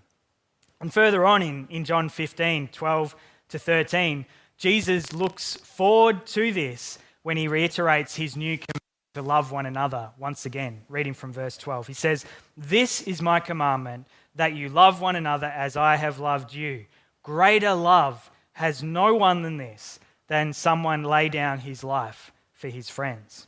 And 0.80 0.92
further 0.92 1.24
on 1.24 1.42
in, 1.42 1.66
in 1.70 1.84
John 1.84 2.08
15, 2.08 2.68
12 2.68 3.16
to 3.48 3.58
13, 3.58 4.26
Jesus 4.56 5.12
looks 5.12 5.56
forward 5.56 6.26
to 6.26 6.52
this 6.52 6.98
when 7.22 7.36
he 7.36 7.48
reiterates 7.48 8.14
his 8.14 8.36
new 8.36 8.56
command 8.58 8.80
to 9.14 9.22
love 9.22 9.52
one 9.52 9.66
another 9.66 10.10
once 10.18 10.46
again. 10.46 10.82
Reading 10.88 11.14
from 11.14 11.32
verse 11.32 11.56
12, 11.56 11.86
he 11.86 11.92
says, 11.92 12.24
This 12.56 13.02
is 13.02 13.20
my 13.20 13.40
commandment 13.40 14.06
that 14.34 14.54
you 14.54 14.68
love 14.68 15.00
one 15.00 15.16
another 15.16 15.46
as 15.46 15.76
I 15.76 15.96
have 15.96 16.18
loved 16.18 16.54
you. 16.54 16.86
Greater 17.22 17.74
love 17.74 18.30
has 18.54 18.82
no 18.82 19.14
one 19.14 19.42
than 19.42 19.56
this, 19.58 20.00
than 20.28 20.52
someone 20.52 21.02
lay 21.02 21.28
down 21.28 21.58
his 21.58 21.84
life 21.84 22.32
for 22.52 22.68
his 22.68 22.88
friends. 22.88 23.46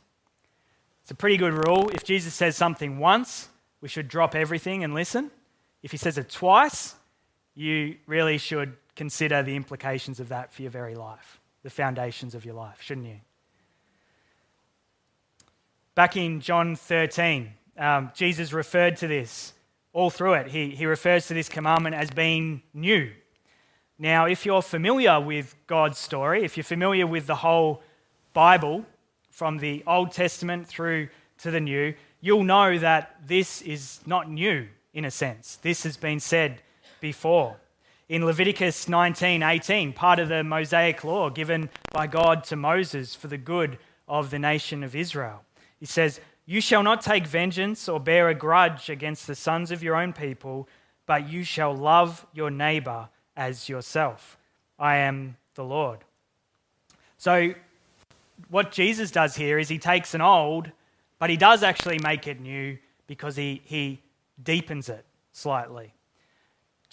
It's 1.01 1.11
a 1.11 1.15
pretty 1.15 1.37
good 1.37 1.53
rule. 1.53 1.89
If 1.89 2.03
Jesus 2.03 2.33
says 2.33 2.55
something 2.55 2.99
once, 2.99 3.49
we 3.81 3.87
should 3.87 4.07
drop 4.07 4.35
everything 4.35 4.83
and 4.83 4.93
listen. 4.93 5.31
If 5.83 5.91
he 5.91 5.97
says 5.97 6.17
it 6.17 6.29
twice, 6.29 6.95
you 7.53 7.97
really 8.07 8.37
should 8.37 8.75
consider 8.95 9.43
the 9.43 9.55
implications 9.55 10.19
of 10.19 10.29
that 10.29 10.53
for 10.53 10.61
your 10.61 10.71
very 10.71 10.95
life, 10.95 11.39
the 11.63 11.69
foundations 11.69 12.35
of 12.35 12.45
your 12.45 12.55
life, 12.55 12.81
shouldn't 12.81 13.07
you? 13.07 13.19
Back 15.95 16.17
in 16.17 16.41
John 16.41 16.75
13, 16.75 17.51
um, 17.77 18.11
Jesus 18.13 18.53
referred 18.53 18.97
to 18.97 19.07
this 19.07 19.53
all 19.93 20.09
through 20.09 20.33
it. 20.33 20.47
He, 20.47 20.71
he 20.71 20.85
refers 20.85 21.27
to 21.27 21.33
this 21.33 21.47
commandment 21.47 21.95
as 21.95 22.09
being 22.09 22.61
new. 22.73 23.11
Now, 23.97 24.25
if 24.25 24.45
you're 24.45 24.61
familiar 24.61 25.21
with 25.21 25.55
God's 25.67 25.97
story, 25.97 26.43
if 26.43 26.57
you're 26.57 26.65
familiar 26.65 27.07
with 27.07 27.27
the 27.27 27.35
whole 27.35 27.81
Bible 28.33 28.85
from 29.29 29.57
the 29.57 29.83
Old 29.87 30.11
Testament 30.11 30.67
through 30.67 31.07
to 31.39 31.51
the 31.51 31.61
New, 31.61 31.93
you'll 32.19 32.43
know 32.43 32.77
that 32.77 33.15
this 33.25 33.61
is 33.61 34.01
not 34.05 34.29
new 34.29 34.67
in 34.93 35.05
a 35.05 35.11
sense. 35.11 35.55
This 35.61 35.83
has 35.83 35.95
been 35.95 36.19
said 36.19 36.61
before. 36.99 37.55
In 38.07 38.23
Leviticus 38.23 38.85
19:18, 38.85 39.91
part 39.91 40.19
of 40.19 40.29
the 40.29 40.43
Mosaic 40.43 41.03
law 41.03 41.31
given 41.31 41.71
by 41.91 42.05
God 42.05 42.43
to 42.45 42.55
Moses 42.55 43.15
for 43.15 43.27
the 43.27 43.37
good 43.37 43.79
of 44.07 44.29
the 44.29 44.37
nation 44.37 44.83
of 44.83 44.95
Israel. 44.95 45.43
He 45.79 45.87
says, 45.87 46.21
"You 46.45 46.61
shall 46.61 46.83
not 46.83 47.01
take 47.01 47.25
vengeance 47.25 47.89
or 47.89 47.99
bear 47.99 48.29
a 48.29 48.35
grudge 48.35 48.91
against 48.91 49.25
the 49.25 49.33
sons 49.33 49.71
of 49.71 49.81
your 49.81 49.95
own 49.95 50.13
people, 50.13 50.69
but 51.07 51.27
you 51.27 51.43
shall 51.43 51.75
love 51.75 52.27
your 52.31 52.51
neighbor 52.51 53.09
as 53.35 53.69
yourself. 53.69 54.37
I 54.77 54.97
am 54.97 55.37
the 55.55 55.63
Lord." 55.63 56.03
So 57.17 57.55
what 58.49 58.71
Jesus 58.71 59.09
does 59.09 59.35
here 59.35 59.57
is 59.57 59.67
he 59.67 59.79
takes 59.79 60.13
an 60.13 60.21
old, 60.21 60.71
but 61.17 61.31
he 61.31 61.37
does 61.37 61.63
actually 61.63 61.97
make 61.97 62.27
it 62.27 62.39
new 62.39 62.77
because 63.07 63.35
he, 63.35 63.63
he 63.65 64.03
deepens 64.43 64.89
it 64.89 65.05
slightly. 65.31 65.94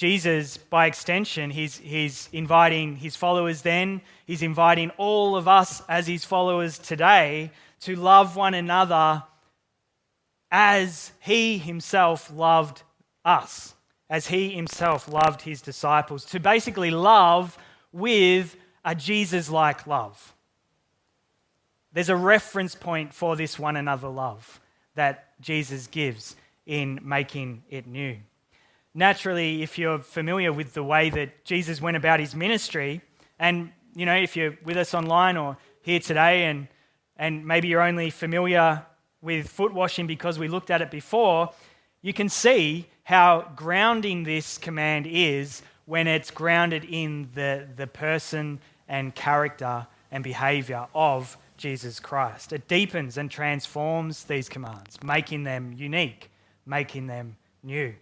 Jesus, 0.03 0.57
by 0.57 0.87
extension, 0.87 1.49
he's, 1.49 1.79
he's 1.79 2.29
inviting 2.33 2.97
his 2.97 3.15
followers 3.15 3.63
then, 3.63 4.01
he's 4.27 4.43
inviting 4.43 4.91
all 4.97 5.37
of 5.37 5.47
us 5.47 5.81
as 5.89 6.09
his 6.09 6.25
followers 6.25 6.77
today 6.77 7.53
to 7.83 7.95
love 7.95 8.35
one 8.35 8.53
another 8.53 9.23
as 10.51 11.13
he 11.21 11.57
himself 11.57 12.33
loved 12.35 12.83
us, 13.25 13.77
as 14.11 14.27
he 14.27 14.49
himself 14.49 15.07
loved 15.07 15.43
his 15.43 15.63
disciples, 15.63 16.25
to 16.25 16.41
basically 16.41 16.91
love 16.91 17.57
with 17.93 18.57
a 18.85 18.97
Jesus 18.97 19.51
like 19.51 19.87
love. 19.87 20.35
There's 21.93 22.09
a 22.09 22.17
reference 22.17 22.75
point 22.75 23.15
for 23.15 23.37
this 23.37 23.57
one 23.57 23.77
another 23.77 24.09
love 24.09 24.61
that 24.97 25.41
Jesus 25.41 25.87
gives 25.87 26.35
in 26.67 26.99
making 27.05 27.63
it 27.71 27.87
new. 27.87 28.17
Naturally, 28.95 29.63
if 29.63 29.79
you're 29.79 29.99
familiar 29.99 30.53
with 30.53 30.75
the 30.75 30.83
way 30.83 31.11
that 31.11 31.45
Jesus 31.45 31.81
went 31.81 31.97
about 31.97 32.21
his 32.21 32.35
ministry, 32.35 33.01
and 33.39 33.73
you 33.95 34.07
know, 34.07 34.15
if 34.15 34.37
you're 34.37 34.57
with 34.65 34.77
us 34.77 34.95
online 34.95 35.37
or 35.37 35.57
here 35.83 36.01
today, 36.01 36.45
and, 36.45 36.69
and 37.17 37.47
maybe 37.47 37.69
you're 37.69 37.83
only 37.83 38.11
familiar 38.11 38.85
with 39.21 39.49
foot 39.49 39.73
washing 39.73 40.07
because 40.07 40.39
we 40.39 40.49
looked 40.49 40.71
at 40.71 40.83
it 40.83 40.91
before, 40.91 41.51
you 42.03 42.13
can 42.13 42.29
see 42.29 42.87
how 43.05 43.51
grounding 43.57 44.25
this 44.25 44.59
command 44.59 45.07
is 45.09 45.63
when 45.87 46.07
it's 46.07 46.31
grounded 46.31 46.85
in 46.85 47.29
the, 47.35 47.69
the 47.77 47.87
person 47.87 48.61
and 48.89 49.15
character 49.15 49.87
and 50.11 50.23
behavior 50.23 50.87
of 50.95 51.37
Jesus 51.57 52.01
Christ. 52.01 52.53
It 52.53 52.69
deepens 52.69 53.17
and 53.17 53.31
transforms 53.31 54.25
these 54.25 54.49
commands, 54.49 55.03
making 55.03 55.45
them 55.45 55.73
unique 55.77 56.31
making 56.67 57.07
them 57.07 57.37
new. 57.63 57.95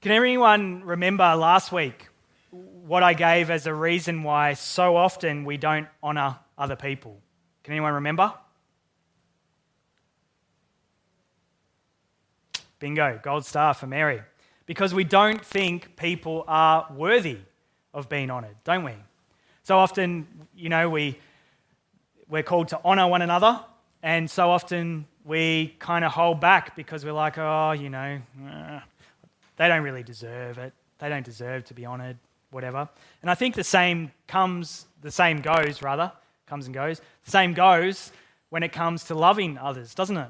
Can 0.00 0.12
anyone 0.12 0.82
remember 0.84 1.24
last 1.36 1.72
week 1.72 2.08
what 2.50 3.02
I 3.02 3.12
gave 3.12 3.50
as 3.50 3.66
a 3.66 3.74
reason 3.74 4.22
why 4.22 4.54
so 4.54 4.96
often 4.96 5.44
we 5.44 5.58
don't 5.58 5.88
honour 6.02 6.38
other 6.56 6.74
people? 6.74 7.20
Can 7.64 7.72
anyone 7.72 7.92
remember? 7.92 8.32
Bingo, 12.78 13.20
gold 13.22 13.44
star 13.44 13.74
for 13.74 13.86
Mary. 13.86 14.22
Because 14.64 14.94
we 14.94 15.04
don't 15.04 15.44
think 15.44 15.96
people 15.96 16.44
are 16.48 16.86
worthy 16.96 17.36
of 17.92 18.08
being 18.08 18.30
honoured, 18.30 18.56
don't 18.64 18.84
we? 18.84 18.94
So 19.64 19.76
often, 19.78 20.26
you 20.56 20.70
know, 20.70 20.88
we, 20.88 21.18
we're 22.26 22.42
called 22.42 22.68
to 22.68 22.82
honour 22.82 23.06
one 23.06 23.20
another, 23.20 23.60
and 24.02 24.30
so 24.30 24.50
often 24.50 25.06
we 25.26 25.76
kind 25.78 26.06
of 26.06 26.12
hold 26.12 26.40
back 26.40 26.74
because 26.74 27.04
we're 27.04 27.12
like, 27.12 27.36
oh, 27.36 27.72
you 27.72 27.90
know, 27.90 28.18
they 29.60 29.68
don't 29.68 29.82
really 29.82 30.02
deserve 30.02 30.56
it. 30.56 30.72
They 31.00 31.10
don't 31.10 31.22
deserve 31.22 31.64
to 31.66 31.74
be 31.74 31.84
honored, 31.84 32.16
whatever. 32.50 32.88
And 33.20 33.30
I 33.30 33.34
think 33.34 33.54
the 33.54 33.62
same 33.62 34.10
comes, 34.26 34.86
the 35.02 35.10
same 35.10 35.42
goes, 35.42 35.82
rather, 35.82 36.10
comes 36.46 36.64
and 36.64 36.72
goes. 36.72 37.02
The 37.26 37.30
same 37.30 37.52
goes 37.52 38.10
when 38.48 38.62
it 38.62 38.72
comes 38.72 39.04
to 39.04 39.14
loving 39.14 39.58
others, 39.58 39.94
doesn't 39.94 40.16
it? 40.16 40.28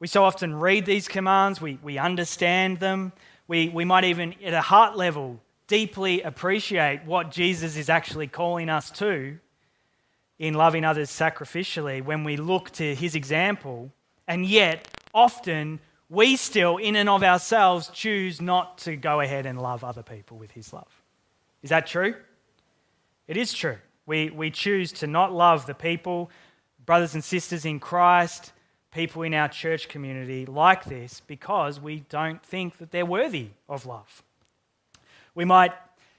We 0.00 0.08
so 0.08 0.24
often 0.24 0.56
read 0.56 0.86
these 0.86 1.06
commands, 1.06 1.60
we, 1.60 1.78
we 1.84 1.98
understand 1.98 2.80
them, 2.80 3.12
we, 3.46 3.68
we 3.68 3.84
might 3.84 4.02
even, 4.02 4.34
at 4.44 4.54
a 4.54 4.60
heart 4.60 4.96
level, 4.96 5.38
deeply 5.68 6.22
appreciate 6.22 7.04
what 7.04 7.30
Jesus 7.30 7.76
is 7.76 7.88
actually 7.88 8.26
calling 8.26 8.68
us 8.68 8.90
to 8.90 9.38
in 10.40 10.54
loving 10.54 10.84
others 10.84 11.10
sacrificially 11.10 12.04
when 12.04 12.24
we 12.24 12.36
look 12.36 12.70
to 12.72 12.92
his 12.96 13.14
example 13.14 13.92
and 14.26 14.44
yet, 14.44 14.88
often, 15.14 15.78
we 16.14 16.36
still, 16.36 16.76
in 16.76 16.96
and 16.96 17.08
of 17.08 17.22
ourselves, 17.22 17.90
choose 17.92 18.40
not 18.40 18.78
to 18.78 18.96
go 18.96 19.20
ahead 19.20 19.46
and 19.46 19.60
love 19.60 19.84
other 19.84 20.02
people 20.02 20.38
with 20.38 20.52
His 20.52 20.72
love. 20.72 21.02
Is 21.62 21.70
that 21.70 21.86
true? 21.86 22.14
It 23.26 23.36
is 23.36 23.52
true. 23.52 23.78
We, 24.06 24.30
we 24.30 24.50
choose 24.50 24.92
to 24.92 25.06
not 25.06 25.32
love 25.32 25.66
the 25.66 25.74
people, 25.74 26.30
brothers 26.84 27.14
and 27.14 27.24
sisters 27.24 27.64
in 27.64 27.80
Christ, 27.80 28.52
people 28.90 29.22
in 29.22 29.34
our 29.34 29.48
church 29.48 29.88
community 29.88 30.46
like 30.46 30.84
this 30.84 31.20
because 31.26 31.80
we 31.80 32.04
don't 32.08 32.42
think 32.42 32.78
that 32.78 32.90
they're 32.90 33.06
worthy 33.06 33.48
of 33.68 33.86
love. 33.86 34.22
We 35.34 35.44
might 35.44 35.72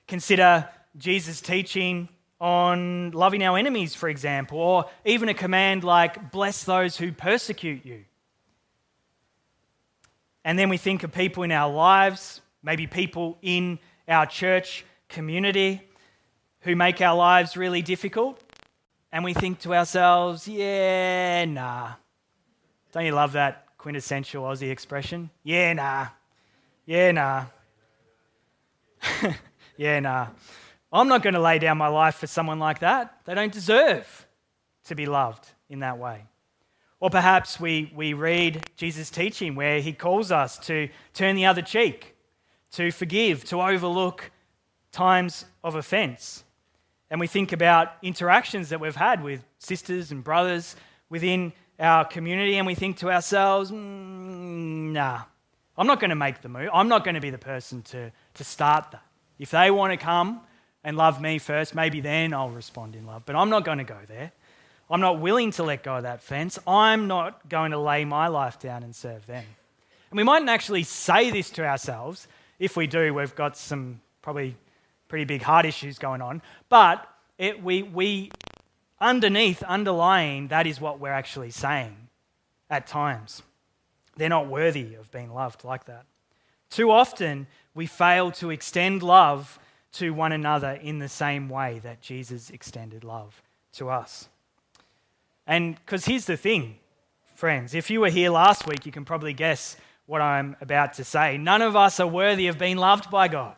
consider 0.07 0.67
Jesus' 0.97 1.41
teaching 1.41 2.09
on 2.41 3.11
loving 3.11 3.43
our 3.43 3.57
enemies, 3.57 3.95
for 3.95 4.09
example, 4.09 4.59
or 4.59 4.85
even 5.05 5.29
a 5.29 5.33
command 5.33 5.83
like, 5.83 6.31
bless 6.31 6.63
those 6.63 6.97
who 6.97 7.11
persecute 7.11 7.85
you. 7.85 8.03
And 10.45 10.59
then 10.59 10.69
we 10.69 10.77
think 10.77 11.03
of 11.03 11.11
people 11.11 11.41
in 11.41 11.51
our 11.51 11.73
lives, 11.73 12.39
maybe 12.61 12.85
people 12.85 13.39
in 13.41 13.79
our 14.07 14.27
church 14.27 14.85
community 15.09 15.81
who 16.61 16.75
make 16.75 17.01
our 17.01 17.15
lives 17.15 17.57
really 17.57 17.81
difficult. 17.81 18.39
And 19.11 19.23
we 19.23 19.33
think 19.33 19.59
to 19.61 19.73
ourselves, 19.73 20.47
yeah, 20.47 21.45
nah. 21.45 21.93
Don't 22.91 23.05
you 23.05 23.11
love 23.11 23.31
that 23.31 23.65
quintessential 23.79 24.43
Aussie 24.43 24.69
expression? 24.69 25.31
Yeah, 25.43 25.73
nah. 25.73 26.07
Yeah, 26.85 27.11
nah. 27.11 27.45
yeah, 29.77 29.99
nah. 29.99 30.27
I'm 30.93 31.07
not 31.07 31.23
going 31.23 31.33
to 31.33 31.41
lay 31.41 31.57
down 31.57 31.79
my 31.79 31.87
life 31.87 32.15
for 32.15 32.27
someone 32.27 32.59
like 32.59 32.79
that. 32.79 33.19
They 33.25 33.33
don't 33.33 33.51
deserve 33.51 34.27
to 34.85 34.95
be 34.95 35.07
loved 35.07 35.49
in 35.69 35.79
that 35.79 35.97
way. 35.97 36.25
Or 36.99 37.09
perhaps 37.09 37.59
we, 37.59 37.91
we 37.95 38.13
read 38.13 38.69
Jesus' 38.77 39.09
teaching 39.09 39.55
where 39.55 39.81
he 39.81 39.93
calls 39.93 40.31
us 40.31 40.57
to 40.59 40.89
turn 41.13 41.35
the 41.35 41.45
other 41.45 41.61
cheek, 41.61 42.15
to 42.71 42.91
forgive, 42.91 43.43
to 43.45 43.61
overlook 43.61 44.31
times 44.91 45.45
of 45.63 45.75
offense. 45.75 46.43
And 47.09 47.19
we 47.19 47.27
think 47.27 47.51
about 47.51 47.93
interactions 48.01 48.69
that 48.69 48.79
we've 48.79 48.95
had 48.95 49.23
with 49.23 49.43
sisters 49.59 50.11
and 50.11 50.23
brothers 50.23 50.75
within 51.09 51.53
our 51.79 52.05
community, 52.05 52.55
and 52.55 52.65
we 52.65 52.73
think 52.73 52.97
to 52.97 53.11
ourselves, 53.11 53.69
mm, 53.69 54.93
nah, 54.93 55.21
I'm 55.77 55.87
not 55.87 55.99
going 55.99 56.09
to 56.09 56.15
make 56.15 56.41
the 56.41 56.49
move. 56.49 56.69
I'm 56.73 56.87
not 56.87 57.03
going 57.03 57.15
to 57.15 57.21
be 57.21 57.29
the 57.29 57.37
person 57.37 57.81
to, 57.83 58.11
to 58.35 58.43
start 58.43 58.91
that. 58.91 59.03
If 59.37 59.51
they 59.51 59.69
want 59.71 59.91
to 59.91 59.97
come 59.97 60.41
and 60.83 60.95
love 60.95 61.21
me 61.21 61.37
first, 61.37 61.75
maybe 61.75 61.99
then 61.99 62.33
I'll 62.33 62.49
respond 62.49 62.95
in 62.95 63.05
love. 63.05 63.23
But 63.25 63.35
I'm 63.35 63.49
not 63.49 63.65
going 63.65 63.79
to 63.79 63.83
go 63.83 63.97
there. 64.07 64.31
I'm 64.89 65.01
not 65.01 65.19
willing 65.19 65.51
to 65.51 65.63
let 65.63 65.83
go 65.83 65.95
of 65.95 66.03
that 66.03 66.21
fence. 66.21 66.59
I'm 66.67 67.07
not 67.07 67.49
going 67.49 67.71
to 67.71 67.79
lay 67.79 68.05
my 68.05 68.27
life 68.27 68.59
down 68.59 68.83
and 68.83 68.95
serve 68.95 69.25
them. 69.25 69.43
And 70.11 70.17
we 70.17 70.23
mightn't 70.23 70.49
actually 70.49 70.83
say 70.83 71.31
this 71.31 71.49
to 71.51 71.65
ourselves. 71.65 72.27
If 72.59 72.77
we 72.77 72.87
do, 72.87 73.13
we've 73.13 73.35
got 73.35 73.57
some 73.57 73.99
probably 74.21 74.55
pretty 75.07 75.25
big 75.25 75.41
heart 75.41 75.65
issues 75.65 75.97
going 75.97 76.21
on. 76.21 76.41
But 76.69 77.07
it, 77.37 77.63
we, 77.63 77.83
we, 77.83 78.31
underneath, 78.99 79.63
underlying, 79.63 80.49
that 80.49 80.67
is 80.67 80.79
what 80.79 80.99
we're 80.99 81.11
actually 81.11 81.51
saying 81.51 81.95
at 82.69 82.87
times. 82.87 83.41
They're 84.17 84.29
not 84.29 84.47
worthy 84.47 84.95
of 84.95 85.11
being 85.11 85.33
loved 85.33 85.63
like 85.63 85.85
that. 85.85 86.05
Too 86.69 86.91
often, 86.91 87.47
we 87.73 87.85
fail 87.85 88.31
to 88.33 88.51
extend 88.51 89.03
love 89.03 89.59
to 89.93 90.11
one 90.11 90.31
another 90.31 90.71
in 90.71 90.99
the 90.99 91.09
same 91.09 91.49
way 91.49 91.79
that 91.83 92.01
Jesus 92.01 92.49
extended 92.49 93.03
love 93.03 93.41
to 93.73 93.89
us. 93.89 94.29
And 95.47 95.75
because 95.75 96.05
here's 96.05 96.25
the 96.25 96.37
thing, 96.37 96.77
friends, 97.35 97.73
if 97.73 97.89
you 97.89 98.01
were 98.01 98.09
here 98.09 98.29
last 98.29 98.67
week, 98.67 98.85
you 98.85 98.91
can 98.91 99.05
probably 99.05 99.33
guess 99.33 99.77
what 100.05 100.21
I'm 100.21 100.55
about 100.61 100.93
to 100.93 101.03
say. 101.03 101.37
None 101.37 101.61
of 101.61 101.75
us 101.75 101.99
are 101.99 102.07
worthy 102.07 102.47
of 102.47 102.57
being 102.57 102.77
loved 102.77 103.09
by 103.09 103.27
God. 103.27 103.55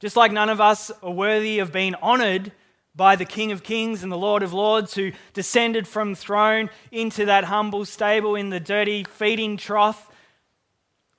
Just 0.00 0.16
like 0.16 0.32
none 0.32 0.48
of 0.48 0.60
us 0.60 0.90
are 1.02 1.10
worthy 1.10 1.58
of 1.60 1.72
being 1.72 1.94
honored 1.96 2.52
by 2.94 3.16
the 3.16 3.24
King 3.24 3.52
of 3.52 3.62
Kings 3.62 4.02
and 4.02 4.12
the 4.12 4.18
Lord 4.18 4.42
of 4.42 4.52
Lords, 4.52 4.94
who 4.94 5.12
descended 5.32 5.88
from 5.88 6.14
throne 6.14 6.68
into 6.90 7.24
that 7.26 7.44
humble 7.44 7.84
stable 7.84 8.34
in 8.34 8.50
the 8.50 8.60
dirty 8.60 9.04
feeding 9.04 9.56
trough, 9.56 10.10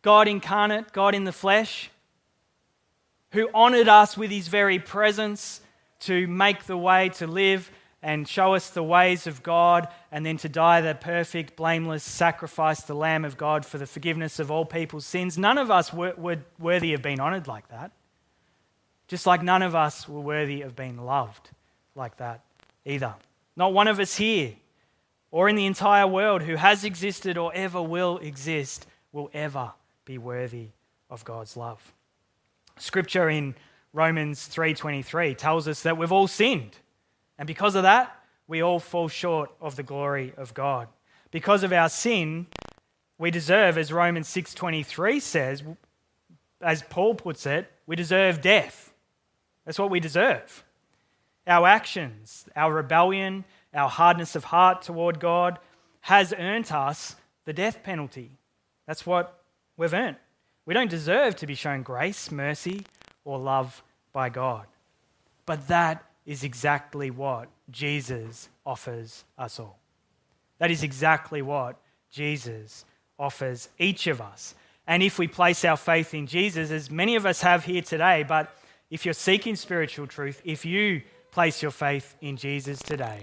God 0.01 0.27
incarnate, 0.27 0.91
God 0.91 1.15
in 1.15 1.23
the 1.23 1.31
flesh 1.31 1.89
who 3.33 3.49
honored 3.53 3.89
us 3.89 4.15
with 4.15 4.29
his 4.29 4.47
very 4.47 4.77
presence 4.77 5.59
to 5.99 6.27
make 6.27 6.63
the 6.65 6.77
way 6.77 7.09
to 7.09 7.25
live 7.25 7.71
and 8.03 8.27
show 8.27 8.53
us 8.53 8.69
the 8.69 8.83
ways 8.83 9.25
of 9.25 9.41
God, 9.41 9.87
and 10.11 10.25
then 10.25 10.37
to 10.37 10.49
die 10.49 10.81
the 10.81 10.93
perfect, 10.93 11.55
blameless 11.55 12.03
sacrifice, 12.03 12.81
the 12.81 12.93
Lamb 12.93 13.23
of 13.23 13.37
God 13.37 13.65
for 13.65 13.77
the 13.77 13.87
forgiveness 13.87 14.39
of 14.39 14.51
all 14.51 14.65
people's 14.65 15.05
sins. 15.05 15.37
None 15.37 15.57
of 15.57 15.71
us 15.71 15.93
were, 15.93 16.13
were 16.17 16.37
worthy 16.59 16.93
of 16.93 17.01
being 17.01 17.21
honored 17.21 17.47
like 17.47 17.69
that. 17.69 17.91
Just 19.07 19.25
like 19.25 19.41
none 19.41 19.61
of 19.61 19.73
us 19.73 20.07
were 20.07 20.19
worthy 20.19 20.61
of 20.61 20.75
being 20.75 20.97
loved 20.97 21.49
like 21.95 22.17
that 22.17 22.41
either. 22.85 23.15
Not 23.55 23.73
one 23.73 23.87
of 23.87 23.99
us 23.99 24.17
here 24.17 24.53
or 25.31 25.49
in 25.49 25.55
the 25.55 25.65
entire 25.65 26.07
world 26.07 26.43
who 26.43 26.55
has 26.55 26.83
existed 26.83 27.37
or 27.37 27.51
ever 27.55 27.81
will 27.81 28.17
exist 28.19 28.85
will 29.11 29.29
ever 29.33 29.71
be 30.05 30.17
worthy 30.17 30.67
of 31.09 31.23
God's 31.23 31.55
love. 31.55 31.93
Scripture 32.77 33.29
in 33.29 33.55
Romans 33.93 34.47
3:23 34.47 35.35
tells 35.35 35.67
us 35.67 35.83
that 35.83 35.97
we've 35.97 36.11
all 36.11 36.27
sinned. 36.27 36.77
And 37.37 37.47
because 37.47 37.75
of 37.75 37.83
that, 37.83 38.15
we 38.47 38.61
all 38.61 38.79
fall 38.79 39.07
short 39.07 39.51
of 39.61 39.75
the 39.75 39.83
glory 39.83 40.33
of 40.37 40.53
God. 40.53 40.87
Because 41.31 41.63
of 41.63 41.73
our 41.73 41.89
sin, 41.89 42.47
we 43.17 43.31
deserve 43.31 43.77
as 43.77 43.91
Romans 43.91 44.27
6:23 44.27 45.21
says, 45.21 45.63
as 46.61 46.83
Paul 46.83 47.15
puts 47.15 47.45
it, 47.45 47.71
we 47.85 47.95
deserve 47.95 48.41
death. 48.41 48.93
That's 49.65 49.79
what 49.79 49.89
we 49.89 49.99
deserve. 49.99 50.63
Our 51.45 51.67
actions, 51.67 52.45
our 52.55 52.73
rebellion, 52.73 53.43
our 53.73 53.89
hardness 53.89 54.35
of 54.35 54.45
heart 54.45 54.81
toward 54.81 55.19
God 55.19 55.59
has 56.01 56.33
earned 56.37 56.71
us 56.71 57.15
the 57.45 57.53
death 57.53 57.83
penalty. 57.83 58.37
That's 58.85 59.05
what 59.05 59.41
we've 59.77 59.93
earned. 59.93 60.17
We 60.65 60.73
don't 60.73 60.89
deserve 60.89 61.35
to 61.37 61.47
be 61.47 61.55
shown 61.55 61.83
grace, 61.83 62.31
mercy, 62.31 62.85
or 63.25 63.37
love 63.37 63.83
by 64.13 64.29
God. 64.29 64.67
But 65.45 65.67
that 65.67 66.03
is 66.25 66.43
exactly 66.43 67.11
what 67.11 67.49
Jesus 67.69 68.49
offers 68.65 69.23
us 69.37 69.59
all. 69.59 69.79
That 70.59 70.71
is 70.71 70.83
exactly 70.83 71.41
what 71.41 71.77
Jesus 72.11 72.85
offers 73.19 73.69
each 73.77 74.07
of 74.07 74.21
us. 74.21 74.55
And 74.87 75.01
if 75.01 75.17
we 75.17 75.27
place 75.27 75.65
our 75.65 75.77
faith 75.77 76.13
in 76.13 76.27
Jesus, 76.27 76.71
as 76.71 76.91
many 76.91 77.15
of 77.15 77.25
us 77.25 77.41
have 77.41 77.65
here 77.65 77.81
today, 77.81 78.23
but 78.23 78.55
if 78.89 79.05
you're 79.05 79.13
seeking 79.13 79.55
spiritual 79.55 80.07
truth, 80.07 80.41
if 80.45 80.65
you 80.65 81.01
place 81.31 81.61
your 81.61 81.71
faith 81.71 82.15
in 82.21 82.37
Jesus 82.37 82.79
today, 82.79 83.21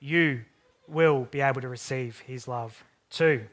you 0.00 0.42
will 0.86 1.24
be 1.30 1.40
able 1.40 1.60
to 1.60 1.68
receive 1.68 2.20
his 2.20 2.46
love 2.46 2.84
too. 3.10 3.44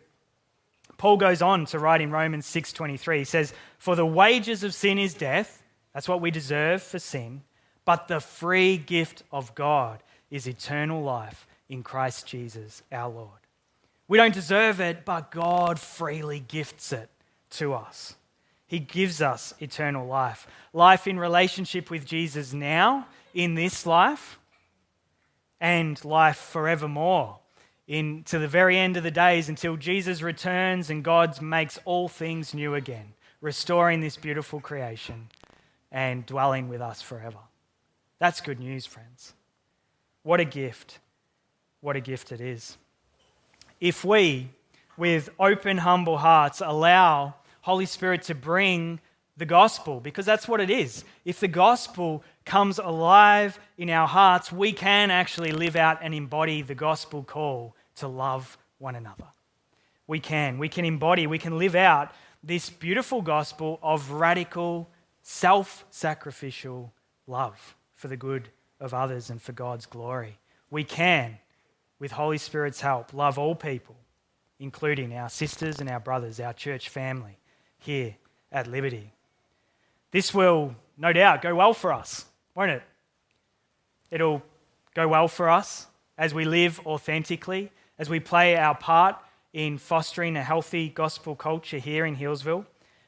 Paul 0.98 1.18
goes 1.18 1.42
on 1.42 1.66
to 1.68 1.80
write 1.80 2.02
in 2.02 2.12
Romans 2.12 2.46
6:23. 2.46 3.20
He 3.20 3.26
says, 3.26 3.54
"For 3.78 3.96
the 3.96 4.06
wages 4.06 4.64
of 4.64 4.74
sin 4.74 4.98
is 4.98 5.14
death, 5.14 5.64
that's 5.94 6.08
what 6.08 6.22
we 6.22 6.32
deserve 6.32 6.84
for 6.84 7.00
sin, 7.00 7.44
but 7.86 8.08
the 8.08 8.20
free 8.20 8.78
gift 8.78 9.24
of 9.32 9.56
God 9.56 10.02
is 10.30 10.48
eternal 10.48 11.02
life 11.02 11.48
in 11.70 11.84
Christ 11.84 12.28
Jesus 12.28 12.84
our 12.92 13.10
Lord." 13.10 13.40
We 14.08 14.18
don't 14.18 14.34
deserve 14.34 14.82
it, 14.82 15.06
but 15.06 15.32
God 15.32 15.80
freely 15.80 16.40
gifts 16.40 16.92
it 16.92 17.10
to 17.52 17.74
us. 17.74 18.16
He 18.68 18.80
gives 18.80 19.22
us 19.22 19.54
eternal 19.60 20.06
life. 20.08 20.48
Life 20.74 21.08
in 21.08 21.20
relationship 21.20 21.90
with 21.90 22.06
Jesus 22.06 22.52
now, 22.52 23.08
in 23.34 23.56
this 23.56 23.86
life, 23.86 24.40
and 25.62 26.04
life 26.04 26.38
forevermore 26.38 27.40
in 27.88 28.24
to 28.24 28.40
the 28.40 28.48
very 28.48 28.78
end 28.78 28.98
of 28.98 29.04
the 29.04 29.12
days 29.12 29.48
until 29.48 29.78
Jesus 29.78 30.22
returns 30.22 30.90
and 30.90 31.04
God 31.04 31.40
makes 31.42 31.80
all 31.86 32.08
things 32.10 32.54
new 32.54 32.74
again, 32.76 33.14
restoring 33.42 34.02
this 34.02 34.18
beautiful 34.18 34.60
creation 34.60 35.30
and 35.92 36.26
dwelling 36.26 36.68
with 36.68 36.82
us 36.82 37.02
forever. 37.02 37.38
That's 38.20 38.42
good 38.42 38.60
news, 38.60 38.86
friends. 38.86 39.34
What 40.24 40.40
a 40.40 40.46
gift. 40.46 41.00
What 41.82 41.96
a 41.96 42.00
gift 42.00 42.32
it 42.32 42.42
is. 42.42 42.78
If 43.80 44.06
we, 44.06 44.50
with 44.98 45.30
open, 45.40 45.78
humble 45.78 46.18
hearts, 46.18 46.62
allow 46.62 47.36
Holy 47.62 47.86
Spirit 47.86 48.24
to 48.24 48.36
bring 48.36 49.00
the 49.38 49.46
gospel, 49.46 50.00
because 50.00 50.26
that's 50.26 50.48
what 50.48 50.62
it 50.62 50.70
is. 50.70 51.04
If 51.26 51.42
the 51.42 51.50
gospel 51.50 52.24
comes 52.46 52.80
alive 52.80 53.60
in 53.78 53.90
our 53.90 54.08
hearts, 54.08 54.50
we 54.50 54.72
can 54.72 55.12
actually 55.12 55.52
live 55.52 55.76
out 55.76 56.00
and 56.02 56.14
embody 56.14 56.62
the 56.62 56.76
gospel 56.76 57.22
call 57.22 57.76
to 57.96 58.08
love 58.08 58.58
one 58.78 58.96
another. 58.96 59.26
We 60.08 60.22
can. 60.22 60.58
We 60.58 60.70
can 60.70 60.86
embody, 60.86 61.28
we 61.28 61.40
can 61.40 61.58
live 61.58 61.76
out 61.76 62.14
this 62.42 62.70
beautiful 62.70 63.22
gospel 63.22 63.80
of 63.84 64.12
radical, 64.12 64.90
self 65.22 65.86
sacrificial 65.90 66.94
love 67.28 67.76
for 68.06 68.10
the 68.10 68.16
good 68.16 68.50
of 68.80 68.94
others 68.94 69.32
and 69.32 69.42
for 69.42 69.52
God's 69.52 69.88
glory. 69.88 70.38
We 70.70 70.84
can, 70.84 71.40
with 71.98 72.12
Holy 72.12 72.38
Spirit's 72.38 72.80
help, 72.80 73.16
love 73.16 73.40
all 73.40 73.56
people, 73.56 73.96
including 74.60 75.12
our 75.18 75.28
sisters 75.28 75.80
and 75.80 75.90
our 75.90 76.00
brothers, 76.00 76.40
our 76.40 76.54
church 76.54 76.90
family 76.90 77.40
here 77.80 78.16
at 78.52 78.68
Liberty. 78.68 79.12
This 80.12 80.36
will, 80.36 80.76
no 81.00 81.14
doubt, 81.14 81.42
go 81.42 81.56
well 81.56 81.74
for 81.74 81.92
us, 81.92 82.26
won't 82.54 82.70
it? 82.70 82.84
It'll 84.12 84.44
go 84.94 85.08
well 85.08 85.28
for 85.28 85.50
us 85.50 85.88
as 86.16 86.32
we 86.32 86.46
live 86.46 86.80
authentically 86.86 87.72
as 87.98 88.08
we 88.08 88.20
play 88.20 88.56
our 88.56 88.76
part 88.76 89.16
in 89.52 89.80
fostering 89.80 90.38
a 90.38 90.44
healthy 90.44 90.90
gospel 90.90 91.36
culture 91.36 91.80
here 91.80 92.06
in 92.06 92.16
Hillsville. 92.16 92.68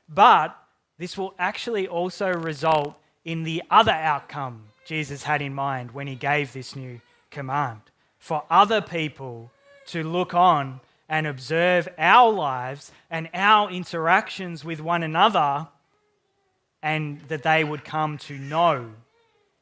but 0.09 0.57
this 0.97 1.19
will 1.19 1.35
actually 1.37 1.87
also 1.87 2.33
result 2.33 2.95
in 3.23 3.43
the 3.43 3.61
other 3.69 3.91
outcome 3.91 4.63
Jesus 4.87 5.23
had 5.23 5.41
in 5.41 5.53
mind 5.53 5.91
when 5.91 6.07
he 6.07 6.15
gave 6.15 6.53
this 6.53 6.73
new 6.73 7.01
command 7.29 7.81
for 8.17 8.43
other 8.49 8.79
people 8.79 9.51
to 9.87 10.01
look 10.01 10.33
on 10.33 10.79
and 11.09 11.27
observe 11.27 11.89
our 11.97 12.31
lives 12.31 12.93
and 13.11 13.29
our 13.33 13.69
interactions 13.69 14.63
with 14.63 14.79
one 14.79 15.03
another, 15.03 15.67
and 16.81 17.19
that 17.27 17.43
they 17.43 17.65
would 17.65 17.83
come 17.83 18.17
to 18.17 18.37
know, 18.37 18.89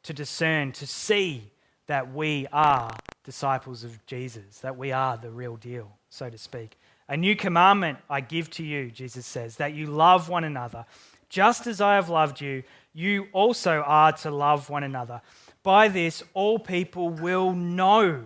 to 0.03 0.13
discern, 0.13 0.71
to 0.73 0.85
see 0.85 1.51
that 1.87 2.13
we 2.13 2.45
are 2.53 2.95
disciples 3.23 3.83
of 3.83 4.05
Jesus, 4.05 4.59
that 4.59 4.77
we 4.77 4.91
are 4.91 5.17
the 5.17 5.31
real 5.31 5.55
deal, 5.55 5.91
so 6.09 6.29
to 6.29 6.37
speak. 6.37 6.77
A 7.09 7.17
new 7.17 7.35
commandment 7.35 7.97
I 8.11 8.21
give 8.21 8.51
to 8.51 8.63
you, 8.63 8.91
Jesus 8.91 9.25
says, 9.25 9.55
that 9.55 9.73
you 9.73 9.87
love 9.87 10.29
one 10.29 10.43
another. 10.43 10.85
Just 11.29 11.65
as 11.65 11.81
I 11.81 11.95
have 11.95 12.09
loved 12.09 12.41
you, 12.41 12.61
you 12.95 13.27
also 13.33 13.83
are 13.85 14.13
to 14.13 14.31
love 14.31 14.69
one 14.69 14.83
another. 14.83 15.21
By 15.63 15.89
this, 15.89 16.23
all 16.33 16.57
people 16.57 17.09
will 17.09 17.51
know 17.51 18.23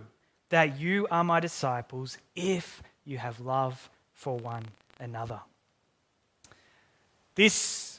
that 0.49 0.79
you 0.79 1.07
are 1.09 1.23
my 1.23 1.39
disciples 1.39 2.19
if 2.35 2.83
you 3.03 3.17
have 3.17 3.39
love 3.39 3.89
for 4.13 4.37
one 4.37 4.63
another. 4.99 5.39
This, 7.33 7.97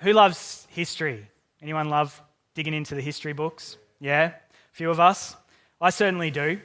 who 0.00 0.12
loves 0.12 0.68
history? 0.70 1.28
Anyone 1.60 1.88
love 1.88 2.22
digging 2.54 2.74
into 2.74 2.94
the 2.94 3.02
history 3.02 3.32
books? 3.32 3.76
Yeah, 3.98 4.26
a 4.26 4.34
few 4.72 4.90
of 4.90 5.00
us. 5.00 5.34
I 5.80 5.90
certainly 5.90 6.30
do. 6.30 6.60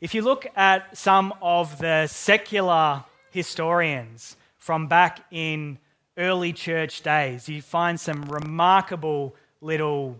If 0.00 0.14
you 0.14 0.22
look 0.22 0.46
at 0.54 0.96
some 0.96 1.34
of 1.42 1.78
the 1.78 2.06
secular 2.06 3.04
historians 3.30 4.36
from 4.58 4.86
back 4.86 5.24
in 5.32 5.78
early 6.18 6.52
church 6.52 7.02
days, 7.02 7.48
you 7.48 7.62
find 7.62 7.98
some 7.98 8.22
remarkable 8.24 9.34
little 9.60 10.18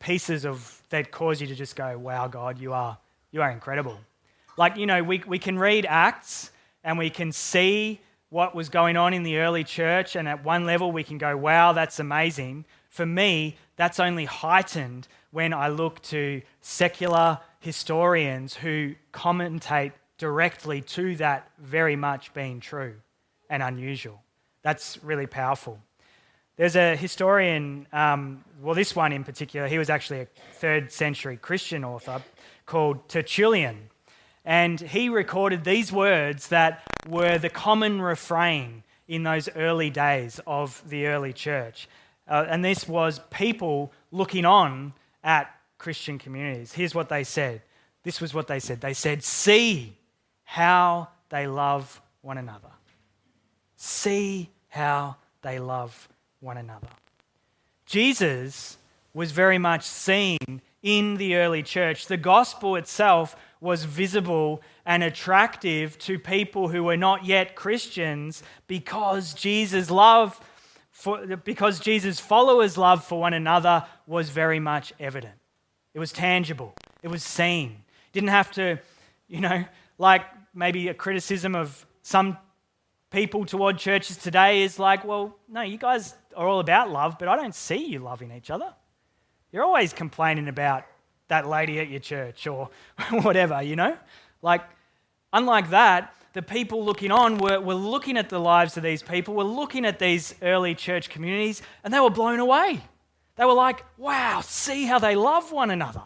pieces 0.00 0.44
of 0.44 0.82
that 0.90 1.10
cause 1.10 1.40
you 1.40 1.46
to 1.46 1.54
just 1.54 1.76
go, 1.76 1.96
wow, 1.96 2.26
God, 2.26 2.58
you 2.58 2.72
are, 2.72 2.98
you 3.30 3.40
are 3.40 3.50
incredible. 3.50 3.98
Like, 4.58 4.76
you 4.76 4.86
know, 4.86 5.02
we, 5.02 5.22
we 5.26 5.38
can 5.38 5.58
read 5.58 5.86
Acts 5.88 6.50
and 6.84 6.98
we 6.98 7.08
can 7.08 7.32
see 7.32 8.00
what 8.28 8.54
was 8.54 8.68
going 8.68 8.96
on 8.96 9.12
in 9.14 9.22
the 9.22 9.36
early 9.36 9.62
church, 9.62 10.16
and 10.16 10.26
at 10.26 10.42
one 10.42 10.64
level 10.64 10.90
we 10.90 11.04
can 11.04 11.18
go, 11.18 11.36
wow, 11.36 11.74
that's 11.74 12.00
amazing. 12.00 12.64
For 12.88 13.04
me, 13.04 13.56
that's 13.76 14.00
only 14.00 14.24
heightened 14.24 15.06
when 15.32 15.52
I 15.52 15.68
look 15.68 16.00
to 16.04 16.40
secular 16.62 17.38
historians 17.60 18.54
who 18.54 18.94
commentate 19.12 19.92
directly 20.16 20.80
to 20.80 21.14
that 21.16 21.50
very 21.58 21.94
much 21.94 22.32
being 22.32 22.58
true 22.58 22.94
and 23.50 23.62
unusual. 23.62 24.22
That's 24.62 25.02
really 25.02 25.26
powerful. 25.26 25.78
There's 26.56 26.76
a 26.76 26.94
historian, 26.96 27.86
um, 27.92 28.44
well, 28.60 28.74
this 28.74 28.94
one 28.94 29.12
in 29.12 29.24
particular, 29.24 29.66
he 29.68 29.78
was 29.78 29.90
actually 29.90 30.20
a 30.20 30.26
third 30.54 30.92
century 30.92 31.36
Christian 31.36 31.84
author 31.84 32.22
called 32.66 33.08
Tertullian. 33.08 33.88
And 34.44 34.80
he 34.80 35.08
recorded 35.08 35.64
these 35.64 35.90
words 35.92 36.48
that 36.48 36.82
were 37.08 37.38
the 37.38 37.48
common 37.48 38.00
refrain 38.00 38.82
in 39.08 39.22
those 39.22 39.48
early 39.56 39.90
days 39.90 40.40
of 40.46 40.82
the 40.88 41.06
early 41.06 41.32
church. 41.32 41.88
Uh, 42.28 42.46
and 42.48 42.64
this 42.64 42.88
was 42.88 43.20
people 43.30 43.92
looking 44.10 44.44
on 44.44 44.92
at 45.24 45.52
Christian 45.78 46.18
communities. 46.18 46.72
Here's 46.72 46.94
what 46.94 47.08
they 47.08 47.24
said. 47.24 47.62
This 48.04 48.20
was 48.20 48.34
what 48.34 48.46
they 48.46 48.60
said. 48.60 48.80
They 48.80 48.94
said, 48.94 49.22
See 49.22 49.96
how 50.44 51.08
they 51.28 51.46
love 51.46 52.00
one 52.20 52.38
another. 52.38 52.70
See 53.76 54.50
how 54.72 55.16
they 55.42 55.58
love 55.58 56.08
one 56.40 56.56
another. 56.56 56.88
Jesus 57.84 58.78
was 59.12 59.30
very 59.30 59.58
much 59.58 59.84
seen 59.84 60.62
in 60.82 61.16
the 61.18 61.36
early 61.36 61.62
church. 61.62 62.06
The 62.06 62.16
gospel 62.16 62.76
itself 62.76 63.36
was 63.60 63.84
visible 63.84 64.62
and 64.86 65.02
attractive 65.02 65.98
to 65.98 66.18
people 66.18 66.68
who 66.68 66.84
were 66.84 66.96
not 66.96 67.26
yet 67.26 67.54
Christians 67.54 68.42
because 68.66 69.34
Jesus' 69.34 69.90
love 69.90 70.40
for, 70.90 71.36
because 71.36 71.78
Jesus' 71.78 72.18
followers' 72.18 72.78
love 72.78 73.04
for 73.04 73.20
one 73.20 73.34
another 73.34 73.84
was 74.06 74.30
very 74.30 74.58
much 74.58 74.94
evident. 74.98 75.34
It 75.92 75.98
was 75.98 76.12
tangible. 76.12 76.74
It 77.02 77.08
was 77.08 77.22
seen. 77.22 77.76
Didn't 78.12 78.30
have 78.30 78.50
to, 78.52 78.78
you 79.28 79.40
know, 79.40 79.66
like 79.98 80.22
maybe 80.54 80.88
a 80.88 80.94
criticism 80.94 81.54
of 81.54 81.84
some 82.02 82.38
people 83.12 83.44
toward 83.44 83.78
churches 83.78 84.16
today 84.16 84.62
is 84.62 84.78
like, 84.78 85.04
well, 85.04 85.36
no, 85.48 85.60
you 85.60 85.76
guys 85.76 86.14
are 86.34 86.48
all 86.48 86.60
about 86.60 86.90
love, 86.90 87.16
but 87.18 87.28
I 87.28 87.36
don't 87.36 87.54
see 87.54 87.86
you 87.86 87.98
loving 87.98 88.32
each 88.32 88.50
other. 88.50 88.74
You're 89.52 89.64
always 89.64 89.92
complaining 89.92 90.48
about 90.48 90.84
that 91.28 91.46
lady 91.46 91.78
at 91.78 91.88
your 91.88 92.00
church 92.00 92.46
or 92.46 92.70
whatever, 93.10 93.62
you 93.62 93.76
know? 93.76 93.96
Like, 94.40 94.62
unlike 95.32 95.70
that, 95.70 96.14
the 96.32 96.42
people 96.42 96.84
looking 96.84 97.12
on 97.12 97.36
were, 97.36 97.60
were 97.60 97.74
looking 97.74 98.16
at 98.16 98.30
the 98.30 98.40
lives 98.40 98.78
of 98.78 98.82
these 98.82 99.02
people, 99.02 99.34
were 99.34 99.44
looking 99.44 99.84
at 99.84 99.98
these 99.98 100.34
early 100.40 100.74
church 100.74 101.10
communities, 101.10 101.60
and 101.84 101.92
they 101.92 102.00
were 102.00 102.10
blown 102.10 102.40
away. 102.40 102.80
They 103.36 103.44
were 103.44 103.52
like, 103.52 103.84
wow, 103.98 104.40
see 104.40 104.86
how 104.86 104.98
they 104.98 105.14
love 105.14 105.52
one 105.52 105.70
another. 105.70 106.02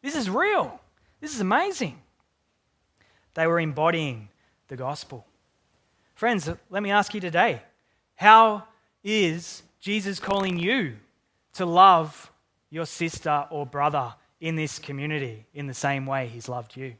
This 0.00 0.14
is 0.14 0.30
real. 0.30 0.80
This 1.20 1.34
is 1.34 1.40
amazing. 1.40 2.00
They 3.34 3.48
were 3.48 3.58
embodying 3.58 4.28
the 4.68 4.76
gospel. 4.76 5.26
Friends, 6.16 6.48
let 6.70 6.82
me 6.82 6.90
ask 6.90 7.12
you 7.12 7.20
today 7.20 7.60
how 8.14 8.64
is 9.04 9.62
Jesus 9.80 10.18
calling 10.18 10.58
you 10.58 10.96
to 11.52 11.66
love 11.66 12.32
your 12.70 12.86
sister 12.86 13.46
or 13.50 13.66
brother 13.66 14.14
in 14.40 14.56
this 14.56 14.78
community 14.78 15.44
in 15.52 15.66
the 15.66 15.74
same 15.74 16.06
way 16.06 16.26
he's 16.26 16.48
loved 16.48 16.74
you? 16.74 16.94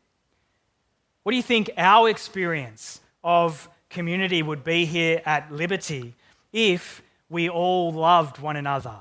What 1.22 1.32
do 1.32 1.36
you 1.36 1.42
think 1.42 1.70
our 1.78 2.10
experience 2.10 3.00
of 3.24 3.70
community 3.88 4.42
would 4.42 4.62
be 4.62 4.84
here 4.84 5.22
at 5.24 5.50
Liberty 5.50 6.14
if 6.52 7.00
we 7.30 7.48
all 7.48 7.92
loved 7.92 8.38
one 8.38 8.56
another 8.56 8.96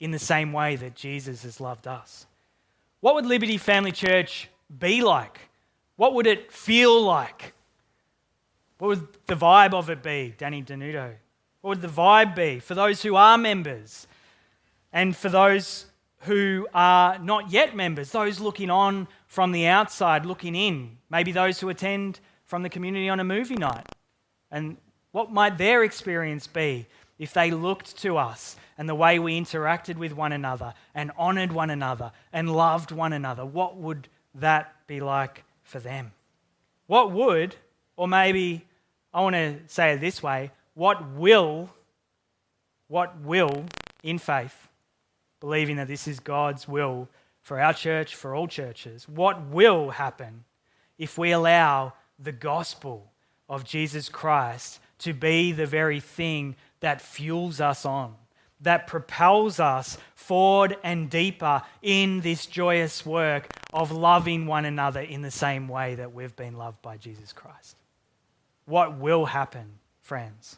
in 0.00 0.12
the 0.12 0.18
same 0.18 0.54
way 0.54 0.76
that 0.76 0.94
Jesus 0.94 1.42
has 1.42 1.60
loved 1.60 1.86
us? 1.86 2.26
What 3.00 3.16
would 3.16 3.26
Liberty 3.26 3.58
Family 3.58 3.92
Church 3.92 4.48
be 4.78 5.02
like? 5.02 5.40
What 5.96 6.14
would 6.14 6.26
it 6.26 6.50
feel 6.50 7.02
like? 7.02 7.52
What 8.82 8.88
would 8.88 9.08
the 9.28 9.36
vibe 9.36 9.74
of 9.74 9.90
it 9.90 10.02
be, 10.02 10.34
Danny 10.36 10.60
Denudo? 10.60 11.14
What 11.60 11.68
would 11.68 11.82
the 11.82 11.86
vibe 11.86 12.34
be 12.34 12.58
for 12.58 12.74
those 12.74 13.00
who 13.00 13.14
are 13.14 13.38
members 13.38 14.08
and 14.92 15.14
for 15.14 15.28
those 15.28 15.86
who 16.22 16.66
are 16.74 17.16
not 17.20 17.52
yet 17.52 17.76
members, 17.76 18.10
those 18.10 18.40
looking 18.40 18.70
on 18.70 19.06
from 19.28 19.52
the 19.52 19.68
outside, 19.68 20.26
looking 20.26 20.56
in, 20.56 20.98
maybe 21.10 21.30
those 21.30 21.60
who 21.60 21.68
attend 21.68 22.18
from 22.44 22.64
the 22.64 22.68
community 22.68 23.08
on 23.08 23.20
a 23.20 23.24
movie 23.24 23.54
night? 23.54 23.86
And 24.50 24.78
what 25.12 25.30
might 25.30 25.58
their 25.58 25.84
experience 25.84 26.48
be 26.48 26.88
if 27.20 27.32
they 27.32 27.52
looked 27.52 27.96
to 27.98 28.16
us 28.16 28.56
and 28.76 28.88
the 28.88 28.96
way 28.96 29.20
we 29.20 29.40
interacted 29.40 29.96
with 29.96 30.12
one 30.12 30.32
another 30.32 30.74
and 30.92 31.12
honored 31.16 31.52
one 31.52 31.70
another 31.70 32.10
and 32.32 32.52
loved 32.52 32.90
one 32.90 33.12
another? 33.12 33.46
What 33.46 33.76
would 33.76 34.08
that 34.34 34.74
be 34.88 34.98
like 34.98 35.44
for 35.62 35.78
them? 35.78 36.10
What 36.88 37.12
would, 37.12 37.54
or 37.94 38.08
maybe 38.08 38.66
I 39.12 39.20
want 39.20 39.34
to 39.34 39.58
say 39.66 39.92
it 39.92 40.00
this 40.00 40.22
way 40.22 40.50
what 40.74 41.12
will, 41.12 41.70
what 42.88 43.20
will, 43.20 43.66
in 44.02 44.18
faith, 44.18 44.68
believing 45.40 45.76
that 45.76 45.88
this 45.88 46.08
is 46.08 46.20
God's 46.20 46.66
will 46.66 47.08
for 47.42 47.60
our 47.60 47.74
church, 47.74 48.14
for 48.14 48.34
all 48.34 48.46
churches, 48.46 49.08
what 49.08 49.48
will 49.48 49.90
happen 49.90 50.44
if 50.98 51.18
we 51.18 51.32
allow 51.32 51.92
the 52.18 52.32
gospel 52.32 53.10
of 53.48 53.64
Jesus 53.64 54.08
Christ 54.08 54.80
to 55.00 55.12
be 55.12 55.52
the 55.52 55.66
very 55.66 56.00
thing 56.00 56.54
that 56.80 57.00
fuels 57.00 57.60
us 57.60 57.84
on, 57.84 58.14
that 58.60 58.86
propels 58.86 59.58
us 59.58 59.98
forward 60.14 60.76
and 60.84 61.10
deeper 61.10 61.62
in 61.82 62.20
this 62.20 62.46
joyous 62.46 63.04
work 63.04 63.48
of 63.72 63.90
loving 63.90 64.46
one 64.46 64.64
another 64.64 65.00
in 65.00 65.22
the 65.22 65.30
same 65.30 65.66
way 65.66 65.96
that 65.96 66.14
we've 66.14 66.36
been 66.36 66.56
loved 66.56 66.80
by 66.80 66.96
Jesus 66.96 67.32
Christ? 67.32 67.76
What 68.66 68.98
will 68.98 69.26
happen, 69.26 69.66
friends. 70.00 70.56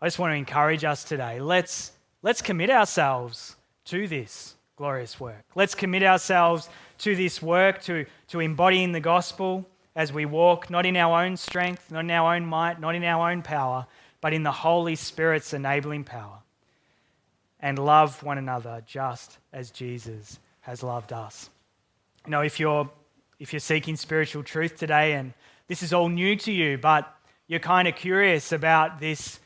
I 0.00 0.06
just 0.06 0.18
want 0.18 0.32
to 0.32 0.36
encourage 0.36 0.84
us 0.84 1.04
today. 1.04 1.40
Let's, 1.40 1.92
let's 2.22 2.42
commit 2.42 2.70
ourselves 2.70 3.56
to 3.86 4.08
this 4.08 4.56
glorious 4.76 5.20
work. 5.20 5.44
Let's 5.54 5.74
commit 5.74 6.02
ourselves 6.02 6.68
to 6.98 7.14
this 7.14 7.40
work, 7.40 7.82
to, 7.82 8.06
to 8.28 8.40
embodying 8.40 8.92
the 8.92 9.00
gospel 9.00 9.66
as 9.94 10.12
we 10.12 10.24
walk, 10.24 10.70
not 10.70 10.86
in 10.86 10.96
our 10.96 11.24
own 11.24 11.36
strength, 11.36 11.90
not 11.90 12.00
in 12.00 12.10
our 12.10 12.34
own 12.34 12.46
might, 12.46 12.80
not 12.80 12.94
in 12.94 13.04
our 13.04 13.30
own 13.30 13.42
power, 13.42 13.86
but 14.20 14.32
in 14.32 14.42
the 14.42 14.52
Holy 14.52 14.96
Spirit's 14.96 15.52
enabling 15.52 16.04
power. 16.04 16.38
And 17.60 17.78
love 17.78 18.22
one 18.22 18.38
another 18.38 18.82
just 18.86 19.38
as 19.52 19.70
Jesus 19.70 20.38
has 20.62 20.82
loved 20.82 21.12
us. 21.12 21.48
You 22.24 22.30
know, 22.30 22.40
if 22.40 22.58
you're 22.58 22.90
if 23.38 23.52
you're 23.52 23.60
seeking 23.60 23.96
spiritual 23.96 24.42
truth 24.44 24.76
today 24.76 25.14
and 25.14 25.32
this 25.72 25.82
is 25.82 25.94
all 25.94 26.10
new 26.10 26.36
to 26.36 26.52
you, 26.52 26.76
but 26.76 27.16
you're 27.46 27.58
kind 27.58 27.88
of 27.88 27.96
curious 27.96 28.52
about 28.52 29.00
this, 29.00 29.40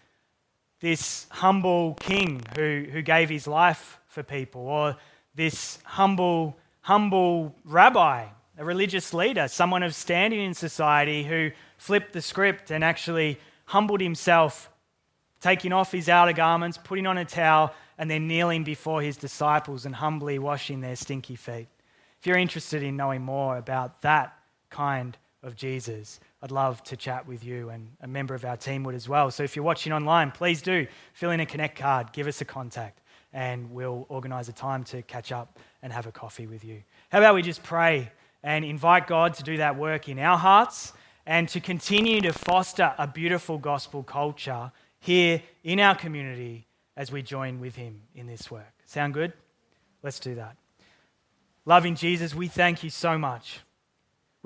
this 0.81 1.29
humble 1.31 1.95
king 2.01 2.43
who, 2.57 2.85
who 2.91 3.01
gave 3.01 3.29
his 3.29 3.47
life 3.47 4.01
for 4.09 4.25
people, 4.25 4.63
or 4.63 4.97
this 5.37 5.79
humble, 5.85 6.57
humble 6.81 7.55
rabbi, 7.63 8.27
a 8.59 8.65
religious 8.65 9.15
leader, 9.15 9.47
someone 9.47 9.85
of 9.85 9.95
standing 9.95 10.41
in 10.41 10.53
society 10.53 11.23
who 11.23 11.53
flipped 11.79 12.13
the 12.13 12.21
script 12.21 12.73
and 12.73 12.83
actually 12.83 13.39
humbled 13.67 14.01
himself, 14.01 14.69
taking 15.41 15.73
off 15.73 15.93
his 15.93 16.09
outer 16.09 16.33
garments, 16.33 16.77
putting 16.77 17.07
on 17.07 17.19
a 17.19 17.25
towel, 17.25 17.73
and 17.99 18.11
then 18.11 18.27
kneeling 18.27 18.65
before 18.65 19.01
his 19.01 19.17
disciples 19.17 19.87
and 19.87 19.95
humbly 19.95 20.41
washing 20.41 20.81
their 20.81 20.97
stinky 20.97 21.37
feet. 21.37 21.69
If 22.19 22.27
you're 22.27 22.37
interested 22.37 22.83
in 22.83 22.97
knowing 22.97 23.23
more 23.23 23.57
about 23.57 24.03
that 24.03 24.37
kind 24.71 25.17
of 25.47 25.55
Jesus, 25.55 26.19
I'd 26.43 26.51
love 26.51 26.83
to 26.85 26.97
chat 26.97 27.27
with 27.27 27.45
you, 27.45 27.71
and 27.71 27.89
a 28.01 28.09
member 28.09 28.35
of 28.35 28.45
our 28.45 28.57
team 28.57 28.83
would 28.83 28.97
as 28.97 29.09
well. 29.09 29.31
So 29.31 29.45
if 29.45 29.55
you're 29.55 29.65
watching 29.65 29.93
online, 29.93 30.33
please 30.33 30.61
do 30.61 30.87
fill 31.15 31.31
in 31.31 31.41
a 31.41 31.47
Connect 31.47 31.79
card, 31.79 32.13
give 32.13 32.27
us 32.27 32.41
a 32.41 32.45
contact, 32.45 33.01
and 33.33 33.71
we'll 33.71 34.07
organize 34.09 34.49
a 34.49 34.53
time 34.53 34.83
to 34.85 35.03
catch 35.03 35.31
up 35.31 35.59
and 35.83 35.93
have 35.93 36.07
a 36.07 36.13
coffee 36.13 36.49
with 36.49 36.65
you. 36.65 36.83
How 37.11 37.19
about 37.19 37.37
we 37.37 37.43
just 37.43 37.63
pray 37.63 38.11
and 38.43 38.65
invite 38.65 39.07
God 39.07 39.35
to 39.35 39.45
do 39.45 39.57
that 39.59 39.77
work 39.77 40.09
in 40.09 40.19
our 40.19 40.37
hearts 40.37 40.93
and 41.27 41.49
to 41.51 41.61
continue 41.61 42.21
to 42.23 42.33
foster 42.33 42.93
a 42.99 43.07
beautiful 43.07 43.57
gospel 43.57 44.03
culture 44.03 44.73
here 44.99 45.41
in 45.63 45.79
our 45.79 45.95
community 45.95 46.67
as 46.97 47.13
we 47.13 47.23
join 47.23 47.61
with 47.61 47.77
Him 47.77 48.03
in 48.17 48.27
this 48.27 48.51
work. 48.51 48.73
Sound 48.85 49.15
good? 49.15 49.33
Let's 50.03 50.19
do 50.19 50.35
that. 50.35 50.57
Loving 51.65 51.95
Jesus, 51.95 52.35
we 52.35 52.49
thank 52.49 52.83
you 52.83 52.91
so 52.91 53.17
much. 53.17 53.61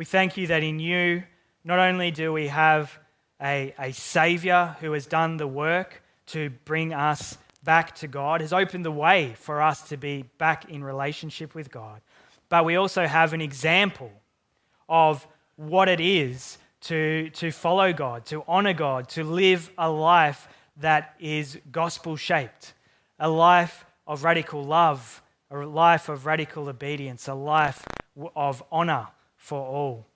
We 0.01 0.07
thank 0.07 0.39
you 0.39 0.47
that 0.47 0.63
in 0.63 0.81
you, 0.81 1.25
not 1.63 1.79
only 1.79 2.11
do 2.11 2.33
we 2.33 2.49
have 2.49 2.99
a, 3.39 3.75
a 3.79 3.93
Savior 3.93 4.75
who 4.81 4.93
has 4.93 5.05
done 5.05 5.37
the 5.37 5.47
work 5.47 6.03
to 6.29 6.49
bring 6.65 6.95
us 6.95 7.37
back 7.65 7.95
to 7.97 8.09
God, 8.09 8.41
has 8.41 8.55
opened 8.55 8.87
the 8.87 8.91
way 8.91 9.35
for 9.37 9.61
us 9.61 9.91
to 9.91 9.99
be 9.99 10.25
back 10.39 10.71
in 10.71 10.83
relationship 10.83 11.55
with 11.55 11.71
God, 11.71 12.01
but 12.49 12.65
we 12.65 12.77
also 12.77 13.07
have 13.07 13.35
an 13.35 13.43
example 13.43 14.11
of 14.89 15.29
what 15.57 15.87
it 15.87 16.01
is 16.01 16.57
to, 16.89 17.29
to 17.35 17.51
follow 17.51 17.93
God, 17.93 18.25
to 18.25 18.43
honor 18.49 18.73
God, 18.73 19.07
to 19.11 19.23
live 19.23 19.71
a 19.77 19.91
life 19.91 20.49
that 20.79 21.15
is 21.21 21.59
gospel 21.71 22.17
shaped, 22.17 22.73
a 23.19 23.29
life 23.29 23.85
of 24.07 24.25
radical 24.25 24.65
love 24.65 25.23
a 25.51 25.59
life 25.59 26.09
of 26.09 26.25
radical 26.25 26.71
obedience, 26.71 27.29
a 27.29 27.35
life 27.35 27.85
of 28.35 28.63
honor 28.73 29.09
for 29.41 29.59
all. 29.59 30.07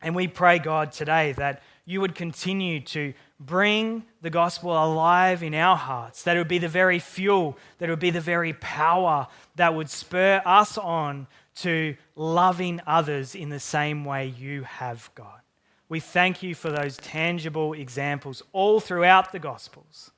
And 0.00 0.14
we 0.14 0.28
pray, 0.28 0.58
God, 0.58 0.92
today 0.92 1.32
that 1.32 1.62
you 1.84 2.00
would 2.00 2.14
continue 2.14 2.80
to 2.80 3.12
bring 3.40 4.04
the 4.22 4.30
gospel 4.30 4.70
alive 4.70 5.42
in 5.42 5.54
our 5.54 5.76
hearts, 5.76 6.22
that 6.22 6.36
it 6.36 6.40
would 6.40 6.48
be 6.48 6.58
the 6.58 6.68
very 6.68 6.98
fuel, 6.98 7.58
that 7.78 7.88
it 7.88 7.92
would 7.92 7.98
be 7.98 8.10
the 8.10 8.20
very 8.20 8.52
power 8.54 9.26
that 9.56 9.74
would 9.74 9.90
spur 9.90 10.40
us 10.46 10.78
on 10.78 11.26
to 11.56 11.96
loving 12.16 12.80
others 12.86 13.34
in 13.34 13.48
the 13.48 13.60
same 13.60 14.04
way 14.04 14.26
you 14.26 14.62
have, 14.62 15.10
God. 15.14 15.40
We 15.88 16.00
thank 16.00 16.42
you 16.42 16.54
for 16.54 16.70
those 16.70 16.96
tangible 16.96 17.72
examples 17.74 18.42
all 18.52 18.80
throughout 18.80 19.32
the 19.32 19.38
Gospels 19.38 20.10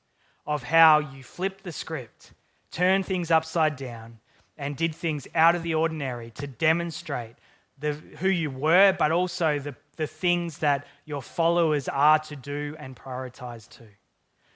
of 0.46 0.62
how 0.62 0.98
you 0.98 1.22
flipped 1.22 1.64
the 1.64 1.72
script, 1.72 2.32
turned 2.70 3.06
things 3.06 3.30
upside 3.30 3.76
down, 3.76 4.18
and 4.58 4.76
did 4.76 4.94
things 4.94 5.26
out 5.34 5.54
of 5.54 5.62
the 5.62 5.74
ordinary 5.74 6.30
to 6.30 6.46
demonstrate 6.46 7.36
the, 7.78 7.92
who 7.92 8.28
you 8.28 8.50
were, 8.50 8.94
but 8.98 9.12
also 9.12 9.58
the, 9.58 9.74
the 9.96 10.06
things 10.06 10.58
that 10.58 10.86
your 11.04 11.22
followers 11.22 11.88
are 11.88 12.18
to 12.20 12.36
do 12.36 12.74
and 12.78 12.96
prioritize 12.96 13.68
to. 13.70 13.84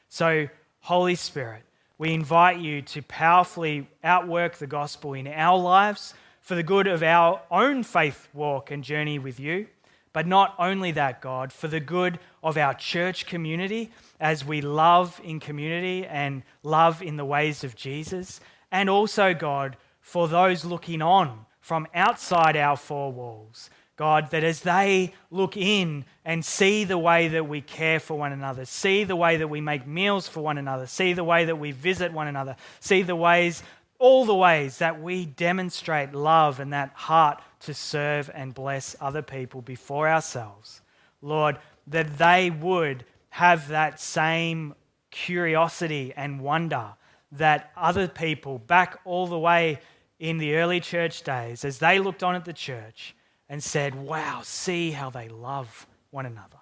So, 0.08 0.48
Holy 0.80 1.14
Spirit, 1.14 1.62
we 1.98 2.14
invite 2.14 2.58
you 2.58 2.82
to 2.82 3.02
powerfully 3.02 3.86
outwork 4.02 4.56
the 4.56 4.66
gospel 4.66 5.12
in 5.12 5.26
our 5.26 5.58
lives 5.58 6.14
for 6.40 6.54
the 6.54 6.62
good 6.62 6.86
of 6.86 7.02
our 7.02 7.42
own 7.50 7.82
faith 7.82 8.28
walk 8.32 8.70
and 8.70 8.82
journey 8.82 9.18
with 9.18 9.38
you. 9.38 9.66
But 10.12 10.26
not 10.26 10.54
only 10.58 10.90
that, 10.92 11.20
God, 11.20 11.52
for 11.52 11.68
the 11.68 11.78
good 11.78 12.18
of 12.42 12.56
our 12.56 12.74
church 12.74 13.26
community 13.26 13.90
as 14.18 14.44
we 14.44 14.60
love 14.60 15.20
in 15.22 15.38
community 15.38 16.06
and 16.06 16.42
love 16.62 17.02
in 17.02 17.16
the 17.16 17.24
ways 17.24 17.62
of 17.62 17.76
Jesus. 17.76 18.40
And 18.72 18.90
also, 18.90 19.34
God, 19.34 19.76
for 20.00 20.26
those 20.26 20.64
looking 20.64 21.02
on 21.02 21.46
from 21.70 21.86
outside 21.94 22.56
our 22.56 22.76
four 22.76 23.12
walls. 23.12 23.70
God, 23.94 24.32
that 24.32 24.42
as 24.42 24.62
they 24.62 25.12
look 25.30 25.56
in 25.56 26.04
and 26.24 26.44
see 26.44 26.82
the 26.82 26.98
way 26.98 27.28
that 27.28 27.48
we 27.48 27.60
care 27.60 28.00
for 28.00 28.18
one 28.18 28.32
another, 28.32 28.64
see 28.64 29.04
the 29.04 29.14
way 29.14 29.36
that 29.36 29.46
we 29.46 29.60
make 29.60 29.86
meals 29.86 30.26
for 30.26 30.40
one 30.40 30.58
another, 30.58 30.88
see 30.88 31.12
the 31.12 31.22
way 31.22 31.44
that 31.44 31.60
we 31.60 31.70
visit 31.70 32.12
one 32.12 32.26
another, 32.26 32.56
see 32.80 33.02
the 33.02 33.14
ways, 33.14 33.62
all 34.00 34.24
the 34.24 34.34
ways 34.34 34.78
that 34.78 35.00
we 35.00 35.26
demonstrate 35.26 36.12
love 36.12 36.58
and 36.58 36.72
that 36.72 36.90
heart 36.92 37.40
to 37.60 37.72
serve 37.72 38.28
and 38.34 38.52
bless 38.52 38.96
other 39.00 39.22
people 39.22 39.62
before 39.62 40.08
ourselves. 40.08 40.80
Lord, 41.22 41.56
that 41.86 42.18
they 42.18 42.50
would 42.50 43.04
have 43.28 43.68
that 43.68 44.00
same 44.00 44.74
curiosity 45.12 46.12
and 46.16 46.40
wonder 46.40 46.94
that 47.30 47.70
other 47.76 48.08
people 48.08 48.58
back 48.58 48.98
all 49.04 49.28
the 49.28 49.38
way 49.38 49.78
in 50.20 50.36
the 50.36 50.54
early 50.56 50.78
church 50.78 51.22
days, 51.22 51.64
as 51.64 51.78
they 51.78 51.98
looked 51.98 52.22
on 52.22 52.36
at 52.36 52.44
the 52.44 52.52
church 52.52 53.16
and 53.48 53.62
said, 53.62 53.94
Wow, 53.94 54.42
see 54.44 54.92
how 54.92 55.10
they 55.10 55.28
love 55.28 55.86
one 56.10 56.26
another. 56.26 56.58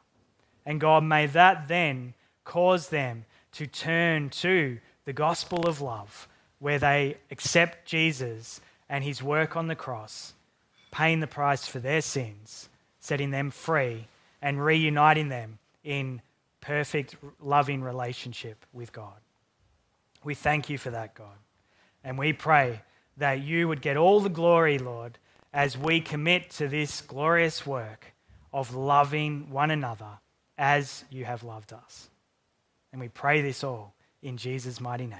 And 0.64 0.80
God, 0.80 1.02
may 1.02 1.26
that 1.26 1.68
then 1.68 2.14
cause 2.44 2.88
them 2.88 3.24
to 3.52 3.66
turn 3.66 4.30
to 4.30 4.78
the 5.04 5.12
gospel 5.12 5.66
of 5.66 5.80
love, 5.80 6.28
where 6.60 6.78
they 6.78 7.16
accept 7.30 7.86
Jesus 7.86 8.60
and 8.88 9.02
his 9.02 9.22
work 9.22 9.56
on 9.56 9.66
the 9.66 9.74
cross, 9.74 10.34
paying 10.90 11.20
the 11.20 11.26
price 11.26 11.66
for 11.66 11.80
their 11.80 12.00
sins, 12.00 12.68
setting 13.00 13.30
them 13.30 13.50
free, 13.50 14.06
and 14.40 14.64
reuniting 14.64 15.28
them 15.28 15.58
in 15.82 16.22
perfect, 16.60 17.16
loving 17.40 17.82
relationship 17.82 18.64
with 18.72 18.92
God. 18.92 19.18
We 20.22 20.34
thank 20.34 20.68
you 20.68 20.78
for 20.78 20.90
that, 20.90 21.14
God. 21.14 21.36
And 22.04 22.18
we 22.18 22.32
pray 22.32 22.82
that 23.18 23.42
you 23.42 23.68
would 23.68 23.83
get 23.83 23.96
all 23.96 24.20
the 24.20 24.28
glory, 24.28 24.78
Lord, 24.78 25.18
as 25.52 25.76
we 25.76 26.00
commit 26.00 26.50
to 26.50 26.68
this 26.68 27.00
glorious 27.00 27.66
work 27.66 28.12
of 28.52 28.74
loving 28.74 29.50
one 29.50 29.70
another 29.70 30.18
as 30.57 31.04
you 31.11 31.24
have 31.24 31.42
loved 31.42 31.72
us. 31.72 32.09
And 32.92 33.00
we 33.00 33.09
pray 33.09 33.42
this 33.42 33.62
all 33.62 33.94
in 34.22 34.37
Jesus' 34.37 34.81
mighty 34.81 35.07
name. 35.07 35.18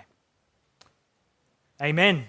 Amen. 1.81 2.27